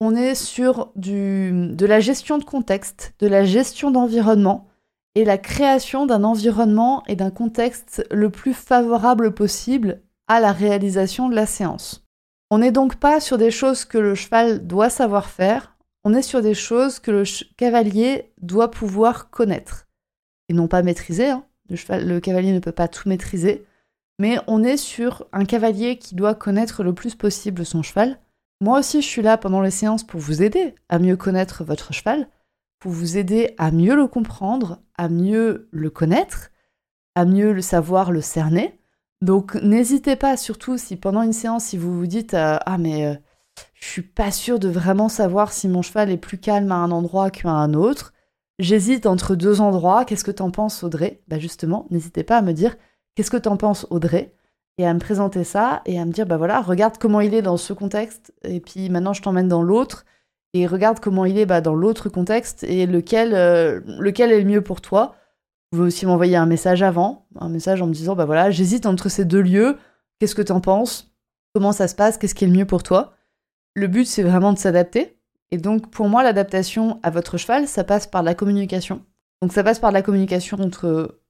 on 0.00 0.14
est 0.14 0.34
sur 0.34 0.92
de 0.96 1.86
la 1.86 2.00
gestion 2.00 2.38
de 2.38 2.44
contexte, 2.44 3.14
de 3.18 3.26
la 3.26 3.44
gestion 3.44 3.90
d'environnement 3.90 4.68
et 5.14 5.24
la 5.24 5.38
création 5.38 6.04
d'un 6.04 6.22
environnement 6.22 7.02
et 7.06 7.16
d'un 7.16 7.30
contexte 7.30 8.04
le 8.10 8.28
plus 8.28 8.52
favorable 8.52 9.32
possible 9.32 10.02
à 10.28 10.40
la 10.40 10.52
réalisation 10.52 11.28
de 11.28 11.34
la 11.34 11.46
séance. 11.46 12.04
On 12.50 12.58
n'est 12.58 12.72
donc 12.72 12.96
pas 12.96 13.20
sur 13.20 13.38
des 13.38 13.50
choses 13.50 13.84
que 13.84 13.98
le 13.98 14.14
cheval 14.14 14.66
doit 14.66 14.90
savoir 14.90 15.30
faire, 15.30 15.76
on 16.04 16.14
est 16.14 16.22
sur 16.22 16.42
des 16.42 16.54
choses 16.54 16.98
que 16.98 17.10
le 17.10 17.24
cavalier 17.56 18.32
doit 18.40 18.70
pouvoir 18.70 19.30
connaître. 19.30 19.86
Et 20.48 20.52
non 20.52 20.68
pas 20.68 20.82
maîtriser, 20.82 21.30
hein. 21.30 21.44
Le, 21.68 22.20
cavalier 22.20 22.52
ne 22.52 22.58
peut 22.58 22.72
pas 22.72 22.88
tout 22.88 23.08
maîtriser, 23.08 23.64
mais 24.18 24.38
on 24.46 24.62
est 24.62 24.76
sur 24.76 25.26
un 25.32 25.44
cavalier 25.44 25.98
qui 25.98 26.14
doit 26.14 26.34
connaître 26.34 26.82
le 26.82 26.94
plus 26.94 27.14
possible 27.14 27.64
son 27.64 27.82
cheval. 27.82 28.18
Moi 28.60 28.78
aussi, 28.78 29.02
je 29.02 29.06
suis 29.06 29.22
là 29.22 29.36
pendant 29.36 29.60
les 29.60 29.70
séances 29.70 30.04
pour 30.04 30.20
vous 30.20 30.42
aider 30.42 30.74
à 30.88 30.98
mieux 30.98 31.16
connaître 31.16 31.64
votre 31.64 31.92
cheval, 31.92 32.28
pour 32.78 32.92
vous 32.92 33.18
aider 33.18 33.54
à 33.58 33.70
mieux 33.70 33.94
le 33.94 34.06
comprendre, 34.06 34.80
à 34.96 35.08
mieux 35.08 35.68
le 35.70 35.90
connaître, 35.90 36.50
à 37.14 37.24
mieux 37.24 37.52
le 37.52 37.62
savoir, 37.62 38.12
le 38.12 38.22
cerner. 38.22 38.80
Donc 39.22 39.54
n'hésitez 39.56 40.16
pas, 40.16 40.36
surtout 40.36 40.78
si 40.78 40.96
pendant 40.96 41.22
une 41.22 41.32
séance, 41.32 41.66
si 41.66 41.76
vous 41.76 41.96
vous 41.96 42.06
dites 42.06 42.34
euh, 42.34 42.58
Ah 42.66 42.78
mais 42.78 43.06
euh, 43.06 43.14
je 43.74 43.86
suis 43.88 44.02
pas 44.02 44.30
sûr 44.30 44.58
de 44.58 44.68
vraiment 44.68 45.08
savoir 45.08 45.52
si 45.52 45.68
mon 45.68 45.82
cheval 45.82 46.10
est 46.10 46.16
plus 46.16 46.38
calme 46.38 46.72
à 46.72 46.76
un 46.76 46.90
endroit 46.90 47.30
qu'à 47.30 47.50
un 47.50 47.74
autre. 47.74 48.12
J'hésite 48.58 49.06
entre 49.06 49.34
deux 49.34 49.60
endroits, 49.60 50.04
qu'est-ce 50.04 50.24
que 50.24 50.30
t'en 50.30 50.50
penses 50.50 50.82
Audrey? 50.82 51.22
Bah 51.28 51.38
justement, 51.38 51.86
n'hésitez 51.90 52.24
pas 52.24 52.38
à 52.38 52.42
me 52.42 52.52
dire 52.52 52.76
Qu'est-ce 53.14 53.30
que 53.30 53.36
t'en 53.36 53.56
penses 53.56 53.86
Audrey? 53.90 54.34
Et 54.78 54.86
à 54.86 54.92
me 54.92 54.98
présenter 54.98 55.42
ça 55.42 55.82
et 55.86 55.98
à 55.98 56.04
me 56.04 56.12
dire 56.12 56.26
bah 56.26 56.36
voilà 56.36 56.60
regarde 56.60 56.98
comment 56.98 57.20
il 57.20 57.34
est 57.34 57.42
dans 57.42 57.56
ce 57.56 57.72
contexte. 57.72 58.34
Et 58.44 58.60
puis 58.60 58.90
maintenant 58.90 59.14
je 59.14 59.22
t'emmène 59.22 59.48
dans 59.48 59.62
l'autre. 59.62 60.04
Et 60.54 60.66
regarde 60.66 61.00
comment 61.00 61.26
il 61.26 61.36
est 61.38 61.44
bah, 61.44 61.60
dans 61.60 61.74
l'autre 61.74 62.08
contexte 62.08 62.64
et 62.64 62.86
lequel, 62.86 63.34
euh, 63.34 63.80
lequel 63.98 64.32
est 64.32 64.40
le 64.40 64.46
mieux 64.46 64.62
pour 64.62 64.80
toi. 64.80 65.14
Vous 65.70 65.78
pouvez 65.78 65.88
aussi 65.88 66.06
m'envoyer 66.06 66.36
un 66.36 66.46
message 66.46 66.82
avant, 66.82 67.26
un 67.38 67.50
message 67.50 67.82
en 67.82 67.86
me 67.86 67.92
disant 67.92 68.14
bah 68.14 68.24
voilà, 68.24 68.50
j'hésite 68.50 68.86
entre 68.86 69.10
ces 69.10 69.24
deux 69.26 69.42
lieux, 69.42 69.76
qu'est-ce 70.18 70.34
que 70.34 70.42
t'en 70.42 70.60
penses? 70.60 71.12
Comment 71.54 71.72
ça 71.72 71.88
se 71.88 71.94
passe? 71.94 72.16
Qu'est-ce 72.16 72.34
qui 72.34 72.44
est 72.44 72.48
le 72.48 72.54
mieux 72.54 72.66
pour 72.66 72.82
toi? 72.82 73.14
Le 73.74 73.86
but 73.86 74.06
c'est 74.06 74.22
vraiment 74.22 74.52
de 74.52 74.58
s'adapter. 74.58 75.15
Et 75.50 75.58
donc 75.58 75.90
pour 75.90 76.08
moi 76.08 76.22
l'adaptation 76.22 77.00
à 77.02 77.10
votre 77.10 77.38
cheval, 77.38 77.68
ça 77.68 77.84
passe 77.84 78.06
par 78.06 78.22
la 78.22 78.34
communication. 78.34 79.04
Donc 79.42 79.52
ça 79.52 79.62
passe 79.62 79.78
par 79.78 79.92
la 79.92 80.02
communication 80.02 80.58
entre 80.58 81.20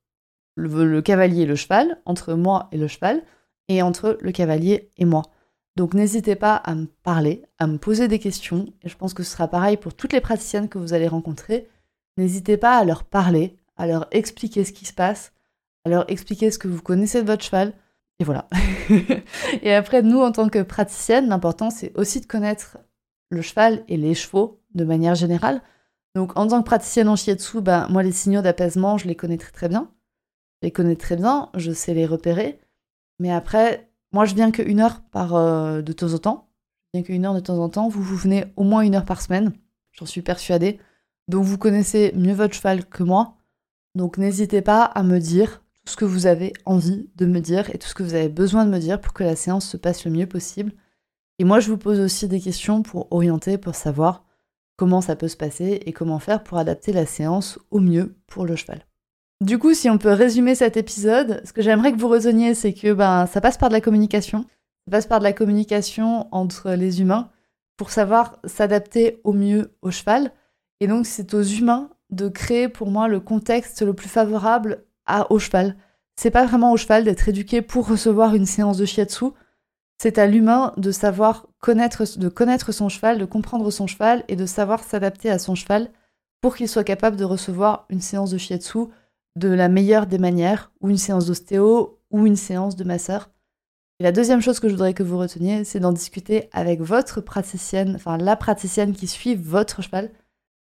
le, 0.57 1.01
cavalier 1.03 1.43
et 1.43 1.47
le 1.47 1.57
cheval, 1.57 2.01
entre 2.07 2.35
moi 2.35 2.69
et 2.73 2.79
le 2.79 2.89
cheval, 2.89 3.23
et 3.69 3.83
entre 3.83 4.17
le 4.21 4.33
cavalier 4.33 4.91
et 4.97 5.05
moi. 5.05 5.23
Donc 5.77 5.93
n'hésitez 5.93 6.37
pas 6.37 6.57
à 6.57 6.75
me 6.75 6.87
parler, 7.03 7.45
à 7.59 7.67
me 7.67 7.77
poser 7.77 8.09
des 8.09 8.19
questions, 8.19 8.67
et 8.83 8.89
je 8.89 8.97
pense 8.97 9.13
que 9.13 9.23
ce 9.23 9.33
sera 9.33 9.49
pareil 9.49 9.77
pour 9.77 9.95
toutes 9.95 10.13
les 10.13 10.21
praticiennes 10.21 10.69
que 10.69 10.79
vous 10.79 10.95
allez 10.95 11.09
rencontrer. 11.09 11.69
N'hésitez 12.17 12.57
pas 12.57 12.79
à 12.79 12.85
leur 12.85 13.05
parler, 13.05 13.57
à 13.77 13.87
leur 13.87 14.07
expliquer 14.11 14.65
ce 14.65 14.73
qui 14.73 14.87
se 14.87 14.95
passe, 14.95 15.33
à 15.85 15.91
leur 15.91 16.11
expliquer 16.11 16.51
ce 16.51 16.59
que 16.59 16.69
vous 16.69 16.81
connaissez 16.81 17.21
de 17.21 17.27
votre 17.27 17.45
cheval, 17.45 17.75
et 18.19 18.25
voilà. 18.25 18.49
et 19.63 19.75
après, 19.75 20.03
nous, 20.03 20.21
en 20.21 20.33
tant 20.33 20.49
que 20.49 20.63
praticienne, 20.63 21.29
l'important, 21.29 21.69
c'est 21.69 21.93
aussi 21.99 22.21
de 22.21 22.27
connaître 22.27 22.79
le 23.31 23.43
cheval 23.43 23.85
et 23.89 23.97
les 23.97 24.15
chevaux 24.15 24.61
de 24.75 24.85
manière 24.85 25.15
générale. 25.15 25.63
Donc 26.15 26.39
en 26.39 26.47
tant 26.47 26.61
que 26.61 26.67
praticienne 26.67 27.09
en 27.09 27.17
shiatsu, 27.17 27.61
ben, 27.61 27.87
moi, 27.91 28.03
les 28.03 28.13
signaux 28.13 28.43
d'apaisement, 28.43 28.99
je 28.99 29.07
les 29.07 29.15
connais 29.15 29.37
très 29.37 29.53
très 29.53 29.69
bien. 29.69 29.91
Je 30.63 30.69
les 30.69 30.73
connais 30.73 30.97
très 30.97 31.17
bien, 31.17 31.51
je 31.55 31.73
sais 31.73 31.95
les 31.95 32.07
repérer. 32.07 32.59
Mais 33.19 33.31
après, 33.31 33.91
moi, 34.13 34.25
je 34.25 34.35
viens 34.35 34.51
qu'une 34.51 34.81
heure 34.81 35.03
par, 35.11 35.35
euh, 35.35 35.83
de 35.83 35.93
temps 35.93 36.15
en 36.15 36.19
temps. 36.19 36.49
Je 36.87 36.99
viens 36.99 37.03
qu'une 37.03 37.25
heure 37.27 37.35
de 37.35 37.41
temps 37.41 37.59
en 37.59 37.69
temps. 37.69 37.89
Vous, 37.89 38.03
vous 38.03 38.17
venez 38.17 38.47
au 38.57 38.65
moins 38.65 38.81
une 38.81 38.95
heure 38.95 39.05
par 39.05 39.21
semaine. 39.21 39.53
J'en 39.93 40.07
suis 40.07 40.23
persuadée. 40.23 40.79
Donc, 41.29 41.45
vous 41.45 41.59
connaissez 41.59 42.13
mieux 42.15 42.33
votre 42.33 42.55
cheval 42.55 42.87
que 42.87 43.03
moi. 43.03 43.37
Donc, 43.95 44.19
n'hésitez 44.19 44.63
pas 44.63 44.85
à 44.85 45.03
me 45.03 45.19
dire 45.19 45.63
tout 45.85 45.93
ce 45.93 45.97
que 45.97 46.05
vous 46.05 46.27
avez 46.27 46.53
envie 46.65 47.11
de 47.17 47.27
me 47.27 47.41
dire 47.41 47.69
et 47.75 47.79
tout 47.79 47.89
ce 47.89 47.95
que 47.95 48.03
vous 48.03 48.15
avez 48.15 48.29
besoin 48.29 48.65
de 48.65 48.71
me 48.71 48.79
dire 48.79 49.01
pour 49.01 49.13
que 49.13 49.25
la 49.25 49.37
séance 49.37 49.69
se 49.69 49.77
passe 49.77 50.05
le 50.05 50.11
mieux 50.11 50.27
possible. 50.27 50.73
Et 51.39 51.45
moi, 51.45 51.61
je 51.61 51.71
vous 51.71 51.77
pose 51.77 52.01
aussi 52.01 52.29
des 52.29 52.41
questions 52.41 52.83
pour 52.83 53.09
orienter, 53.11 53.59
pour 53.59 53.75
savoir 53.75 54.25
comment 54.77 55.01
ça 55.01 55.17
peut 55.17 55.29
se 55.29 55.37
passer 55.37 55.81
et 55.85 55.93
comment 55.93 56.19
faire 56.19 56.43
pour 56.43 56.59
adapter 56.59 56.93
la 56.93 57.07
séance 57.07 57.59
au 57.71 57.81
mieux 57.81 58.17
pour 58.27 58.45
le 58.45 58.57
cheval. 58.57 58.87
Du 59.43 59.59
coup, 59.59 59.75
si 59.75 59.91
on 59.91 59.99
peut 59.99 60.13
résumer 60.13 60.55
cet 60.55 60.77
épisode, 60.77 61.43
ce 61.45 61.53
que 61.53 61.61
j'aimerais 61.61 61.93
que 61.93 61.99
vous 61.99 62.09
reteniez, 62.09 62.55
c'est 62.55 62.73
que 62.73 62.93
ben, 62.93 63.27
ça 63.27 63.41
passe 63.41 63.59
par 63.59 63.69
de 63.69 63.75
la 63.75 63.83
communication. 63.83 64.47
Ça 64.87 64.91
passe 64.91 65.07
par 65.07 65.19
de 65.19 65.25
la 65.25 65.33
communication 65.33 66.29
entre 66.33 66.71
les 66.71 67.03
humains 67.03 67.31
pour 67.77 67.91
savoir 67.91 68.39
s'adapter 68.45 69.21
au 69.25 69.33
mieux 69.33 69.77
au 69.83 69.91
cheval. 69.91 70.33
Et 70.81 70.87
donc, 70.87 71.07
c'est 71.07 71.35
aux 71.35 71.43
humains 71.43 71.91
de 72.11 72.29
créer 72.29 72.69
pour 72.69 72.91
moi 72.91 73.09
le 73.09 73.21
contexte 73.21 73.83
le 73.83 73.93
plus 73.93 74.09
favorable 74.09 74.85
à, 75.05 75.31
au 75.31 75.39
cheval. 75.39 75.77
C'est 76.19 76.31
pas 76.31 76.47
vraiment 76.47 76.73
au 76.73 76.79
cheval 76.79 77.05
d'être 77.05 77.29
éduqué 77.29 77.61
pour 77.61 77.89
recevoir 77.89 78.35
une 78.35 78.47
séance 78.47 78.79
de 78.79 78.87
shiatsu. 78.87 79.27
C'est 79.99 80.19
à 80.19 80.27
l'humain 80.27 80.73
de 80.77 80.91
savoir 80.91 81.47
connaître, 81.61 82.05
son 82.05 82.89
cheval, 82.89 83.19
de 83.19 83.25
comprendre 83.25 83.71
son 83.71 83.87
cheval 83.87 84.25
et 84.29 84.37
de 84.37 84.47
savoir 84.47 84.85
s'adapter 84.85 85.31
à 85.31 85.39
son 85.39 85.55
cheval 85.55 85.91
pour 86.41 86.57
qu'il 86.57 86.69
soit 86.69 86.85
capable 86.85 87.17
de 87.17 87.25
recevoir 87.25 87.87
une 87.89 88.03
séance 88.03 88.31
de 88.31 88.39
shiatsu 88.39 88.87
de 89.37 89.49
la 89.49 89.69
meilleure 89.69 90.07
des 90.07 90.19
manières, 90.19 90.73
ou 90.81 90.91
une 90.91 90.97
séance 90.97 91.27
d'ostéo, 91.27 91.99
ou 92.11 92.27
une 92.27 92.37
séance 92.37 92.77
de 92.77 92.85
masseur. 92.85 93.31
Et 94.01 94.05
la 94.05 94.13
deuxième 94.13 94.41
chose 94.41 94.61
que 94.61 94.69
je 94.69 94.75
voudrais 94.75 94.95
que 94.95 95.03
vous 95.03 95.19
reteniez, 95.19 95.65
c'est 95.65 95.81
d'en 95.81 95.93
discuter 95.93 96.49
avec 96.53 96.81
votre 96.81 97.21
praticienne, 97.21 97.95
enfin 97.97 98.17
la 98.19 98.37
praticienne 98.37 98.93
qui 98.95 99.07
suit 99.07 99.35
votre 99.35 99.83
cheval, 99.83 100.11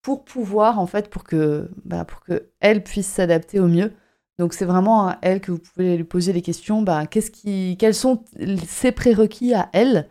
pour 0.03 0.25
pouvoir, 0.25 0.79
en 0.79 0.87
fait, 0.87 1.11
pour 1.11 1.25
que, 1.25 1.71
bah, 1.85 2.05
pour 2.05 2.21
que 2.21 2.51
elle 2.61 2.83
puisse 2.83 3.07
s'adapter 3.07 3.61
au 3.61 3.69
mieux. 3.69 3.93
Donc 4.41 4.55
c'est 4.55 4.65
vraiment 4.65 5.07
à 5.07 5.19
elle 5.21 5.43
que 5.43 5.53
vous 5.53 5.59
pouvez 5.59 5.99
lui 5.99 6.05
poser 6.05 6.33
les 6.33 6.41
questions. 6.41 6.81
Bah, 6.81 7.07
qu'est-ce 7.07 7.31
qui, 7.31 7.77
quels 7.79 7.95
sont 7.95 8.25
ses 8.67 8.91
prérequis 8.91 9.53
à 9.53 9.69
elle? 9.75 10.09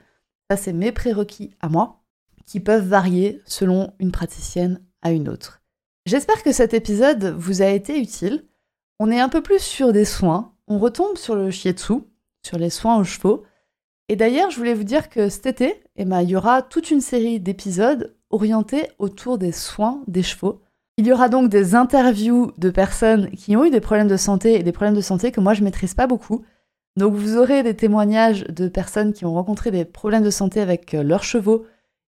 Ça, 0.52 0.56
c'est 0.56 0.72
mes 0.72 0.92
prérequis 0.92 1.56
à 1.62 1.68
moi, 1.68 2.04
qui 2.46 2.60
peuvent 2.60 2.88
varier 2.88 3.42
selon 3.48 3.92
une 3.98 4.12
praticienne 4.12 4.84
à 5.02 5.10
une 5.10 5.30
autre. 5.30 5.64
J'espère 6.06 6.44
que 6.44 6.52
cet 6.52 6.76
épisode 6.76 7.36
vous 7.40 7.64
a 7.64 7.70
été 7.70 8.00
utile. 8.00 8.46
On 9.00 9.10
est 9.10 9.20
un 9.20 9.30
peu 9.30 9.42
plus 9.42 9.64
sur 9.64 9.94
des 9.94 10.06
soins. 10.06 10.54
On 10.68 10.78
retombe 10.78 11.18
sur 11.18 11.34
le 11.34 11.50
shiatsu, 11.50 11.96
sur 12.46 12.60
les 12.60 12.70
soins 12.70 13.00
aux 13.00 13.04
chevaux. 13.04 13.46
Et 14.10 14.16
d'ailleurs, 14.16 14.52
je 14.52 14.58
voulais 14.58 14.76
vous 14.76 14.84
dire 14.84 15.10
que 15.10 15.30
cet 15.30 15.48
été, 15.48 15.82
eh 15.96 16.06
ben, 16.06 16.22
il 16.22 16.30
y 16.30 16.36
aura 16.36 16.62
toute 16.62 16.92
une 16.92 17.02
série 17.02 17.40
d'épisodes 17.40 18.16
orientés 18.30 18.90
autour 19.00 19.40
des 19.40 19.54
soins 19.54 20.04
des 20.06 20.22
chevaux. 20.22 20.62
Il 21.00 21.08
y 21.08 21.14
aura 21.14 21.30
donc 21.30 21.48
des 21.48 21.76
interviews 21.76 22.52
de 22.58 22.70
personnes 22.70 23.32
qui 23.32 23.56
ont 23.56 23.64
eu 23.64 23.70
des 23.70 23.80
problèmes 23.80 24.10
de 24.10 24.18
santé 24.18 24.56
et 24.56 24.64
des 24.64 24.74
problèmes 24.74 24.98
de 24.98 25.00
santé 25.00 25.32
que 25.32 25.40
moi 25.40 25.54
je 25.54 25.64
maîtrise 25.64 25.94
pas 25.94 26.08
beaucoup. 26.08 26.44
Donc 26.98 27.14
vous 27.14 27.38
aurez 27.38 27.64
des 27.64 27.74
témoignages 27.74 28.44
de 28.50 28.68
personnes 28.68 29.14
qui 29.14 29.24
ont 29.24 29.34
rencontré 29.34 29.72
des 29.72 29.86
problèmes 29.86 30.24
de 30.24 30.30
santé 30.30 30.60
avec 30.60 30.94
euh, 30.94 31.02
leurs 31.02 31.24
chevaux 31.24 31.66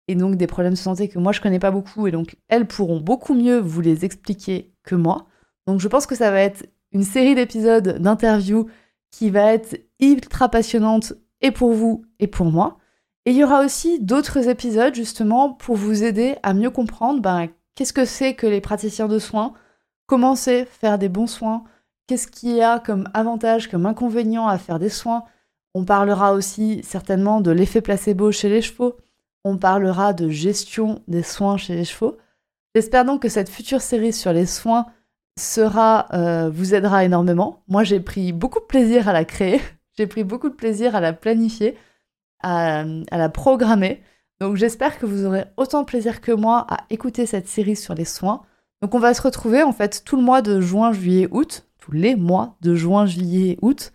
et 0.08 0.15
donc 0.15 0.38
des 0.38 0.47
problèmes 0.47 0.71
de 0.71 0.78
santé 0.78 1.10
que 1.10 1.19
moi 1.19 1.34
je 1.34 1.41
connais 1.41 1.60
pas 1.60 1.69
beaucoup 1.69 2.08
et 2.08 2.12
donc 2.12 2.38
elles 2.47 2.65
pourront 2.65 3.02
beaucoup 3.02 3.34
mieux 3.34 3.60
vous 3.60 3.82
les 3.82 4.06
expliquer 4.06 4.71
que 4.84 4.95
moi. 4.95 5.26
Donc 5.67 5.82
je 5.82 5.88
pense 5.89 6.06
que 6.06 6.15
ça 6.15 6.32
va 6.32 6.39
être 6.39 6.65
une 6.93 7.04
série 7.04 7.36
d'épisodes, 7.36 7.97
d'interviews 8.00 8.67
qui 9.12 9.32
va 9.32 9.52
être 9.52 9.78
ultra 10.00 10.47
passionnante 10.47 11.12
et 11.41 11.52
pour 11.52 11.73
vous 11.73 12.06
et 12.19 12.28
pour 12.28 12.45
moi. 12.45 12.78
Et 13.26 13.32
il 13.32 13.36
y 13.36 13.43
aura 13.43 13.65
aussi 13.65 14.00
d'autres 14.00 14.47
épisodes 14.47 14.95
justement 14.95 15.52
pour 15.52 15.76
vous 15.76 16.06
aider 16.06 16.38
à 16.41 16.54
mieux 16.54 16.69
comprendre 16.69 17.21
ben, 17.21 17.50
qu'est-ce 17.78 17.94
que 17.94 18.06
c'est 18.06 18.34
que 18.34 18.48
les 18.48 18.60
praticiens 18.60 19.08
de 19.08 19.20
soins, 19.20 19.54
comment 20.08 20.36
c'est 20.36 20.66
faire 20.66 20.98
des 20.98 21.10
bons 21.10 21.28
soins, 21.28 21.63
qu'est-ce 22.08 22.28
qu'il 22.28 22.56
y 22.56 22.62
a 22.62 22.80
comme 22.80 23.08
avantage, 23.13 23.70
comme 23.70 23.86
inconvénient 23.86 24.48
à 24.48 24.58
faire 24.58 24.80
des 24.80 24.90
soins? 24.90 25.24
On 25.76 25.86
parlera 25.86 26.34
aussi 26.34 26.82
certainement 26.84 27.40
de 27.40 27.52
l'effet 27.52 27.82
placebo 27.82 28.32
chez 28.32 28.50
les 28.50 28.63
chevaux. 28.63 28.98
On 29.44 29.58
parlera 29.58 30.13
de 30.13 30.28
gestion 30.28 31.04
des 31.08 31.22
soins 31.22 31.58
chez 31.58 31.76
les 31.76 31.86
chevaux. 31.86 32.18
J'espère 32.74 33.06
donc 33.06 33.22
que 33.22 33.30
cette 33.30 33.50
future 33.50 33.82
série 33.82 34.12
sur 34.12 34.34
les 34.34 34.48
soins 34.48 34.88
euh, 35.60 36.50
vous 36.50 36.74
aidera 36.74 37.06
énormément. 37.06 37.63
Moi, 37.68 37.84
j'ai 37.84 38.00
pris 38.00 38.34
beaucoup 38.34 38.60
de 38.60 38.66
plaisir 38.66 39.08
à 39.08 39.13
la 39.13 39.24
créer. 39.24 39.62
j'ai 39.98 40.08
pris 40.08 40.24
beaucoup 40.24 40.50
de 40.50 40.56
plaisir 40.56 40.96
à 40.96 41.00
la 41.00 41.13
planifier, 41.13 41.78
à, 42.42 42.84
la 43.12 43.30
programmer. 43.30 44.02
Donc, 44.39 44.56
j'espère 44.56 45.00
que 45.00 45.06
vous 45.06 45.26
aurez 45.26 45.45
autant 45.58 45.82
de 45.82 45.86
plaisir 45.86 46.21
que 46.21 46.32
moi 46.32 46.65
à 46.69 46.86
écouter 46.89 47.26
cette 47.26 47.47
série 47.47 47.76
sur 47.76 47.95
les 47.95 48.06
soins. 48.06 48.43
Donc, 48.82 48.93
on 48.93 49.00
va 49.00 49.13
se 49.13 49.21
retrouver 49.21 49.63
en 49.63 49.73
fait 49.73 50.04
tout 50.06 50.15
le 50.15 50.21
mois 50.21 50.41
de 50.41 50.62
juin, 50.62 50.93
juillet, 50.93 51.28
août, 51.32 51.67
tous 51.80 51.91
les 51.91 52.15
mois 52.15 52.56
de 52.62 52.76
juin, 52.76 53.06
juillet, 53.06 53.58
août, 53.62 53.91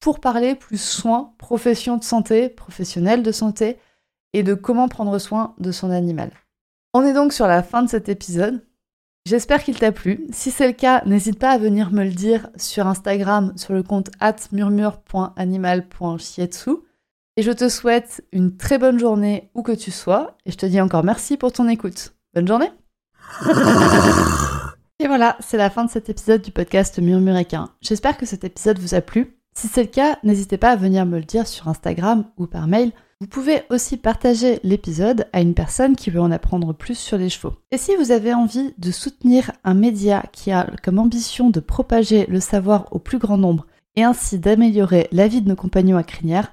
pour 0.00 0.20
parler 0.20 0.54
plus 0.54 0.80
soins, 0.80 1.32
profession 1.38 1.96
de 1.96 2.04
santé, 2.04 2.48
professionnel 2.48 3.22
de 3.22 3.32
santé 3.32 3.78
et 4.32 4.42
de 4.42 4.54
comment 4.54 4.88
prendre 4.88 5.18
soin 5.18 5.54
de 5.58 5.72
son 5.72 5.90
animal. 5.90 6.30
On 6.92 7.02
est 7.02 7.14
donc 7.14 7.32
sur 7.32 7.46
la 7.46 7.62
fin 7.62 7.82
de 7.82 7.88
cet 7.88 8.08
épisode. 8.08 8.62
J'espère 9.26 9.64
qu'il 9.64 9.78
t'a 9.78 9.92
plu. 9.92 10.26
Si 10.30 10.50
c'est 10.50 10.68
le 10.68 10.72
cas, 10.72 11.02
n'hésite 11.04 11.38
pas 11.38 11.50
à 11.50 11.58
venir 11.58 11.90
me 11.90 12.04
le 12.04 12.12
dire 12.12 12.48
sur 12.56 12.86
Instagram 12.86 13.52
sur 13.56 13.72
le 13.72 13.82
compte 13.82 14.10
murmure.animal.shietsu. 14.52 16.70
Et 17.38 17.42
je 17.42 17.52
te 17.52 17.68
souhaite 17.68 18.24
une 18.32 18.56
très 18.56 18.78
bonne 18.78 18.98
journée 18.98 19.50
où 19.54 19.62
que 19.62 19.72
tu 19.72 19.90
sois. 19.90 20.38
Et 20.46 20.50
je 20.50 20.56
te 20.56 20.64
dis 20.64 20.80
encore 20.80 21.04
merci 21.04 21.36
pour 21.36 21.52
ton 21.52 21.68
écoute. 21.68 22.14
Bonne 22.34 22.48
journée 22.48 22.70
Et 24.98 25.06
voilà, 25.06 25.36
c'est 25.40 25.58
la 25.58 25.68
fin 25.68 25.84
de 25.84 25.90
cet 25.90 26.08
épisode 26.08 26.40
du 26.40 26.50
podcast 26.50 26.98
Murmuréquin. 26.98 27.68
J'espère 27.82 28.16
que 28.16 28.24
cet 28.24 28.44
épisode 28.44 28.78
vous 28.78 28.94
a 28.94 29.02
plu. 29.02 29.36
Si 29.54 29.68
c'est 29.68 29.82
le 29.82 29.90
cas, 29.90 30.16
n'hésitez 30.24 30.56
pas 30.56 30.70
à 30.70 30.76
venir 30.76 31.04
me 31.04 31.18
le 31.18 31.24
dire 31.24 31.46
sur 31.46 31.68
Instagram 31.68 32.24
ou 32.38 32.46
par 32.46 32.66
mail. 32.68 32.92
Vous 33.20 33.26
pouvez 33.26 33.64
aussi 33.68 33.98
partager 33.98 34.58
l'épisode 34.62 35.26
à 35.34 35.42
une 35.42 35.52
personne 35.52 35.94
qui 35.94 36.08
veut 36.08 36.20
en 36.20 36.30
apprendre 36.30 36.72
plus 36.72 36.98
sur 36.98 37.18
les 37.18 37.28
chevaux. 37.28 37.52
Et 37.70 37.76
si 37.76 37.94
vous 37.96 38.12
avez 38.12 38.32
envie 38.32 38.72
de 38.78 38.90
soutenir 38.90 39.52
un 39.62 39.74
média 39.74 40.24
qui 40.32 40.52
a 40.52 40.70
comme 40.82 40.98
ambition 40.98 41.50
de 41.50 41.60
propager 41.60 42.24
le 42.30 42.40
savoir 42.40 42.86
au 42.92 42.98
plus 42.98 43.18
grand 43.18 43.36
nombre 43.36 43.66
et 43.94 44.04
ainsi 44.04 44.38
d'améliorer 44.38 45.08
la 45.12 45.28
vie 45.28 45.42
de 45.42 45.48
nos 45.50 45.56
compagnons 45.56 45.98
à 45.98 46.02
crinière, 46.02 46.52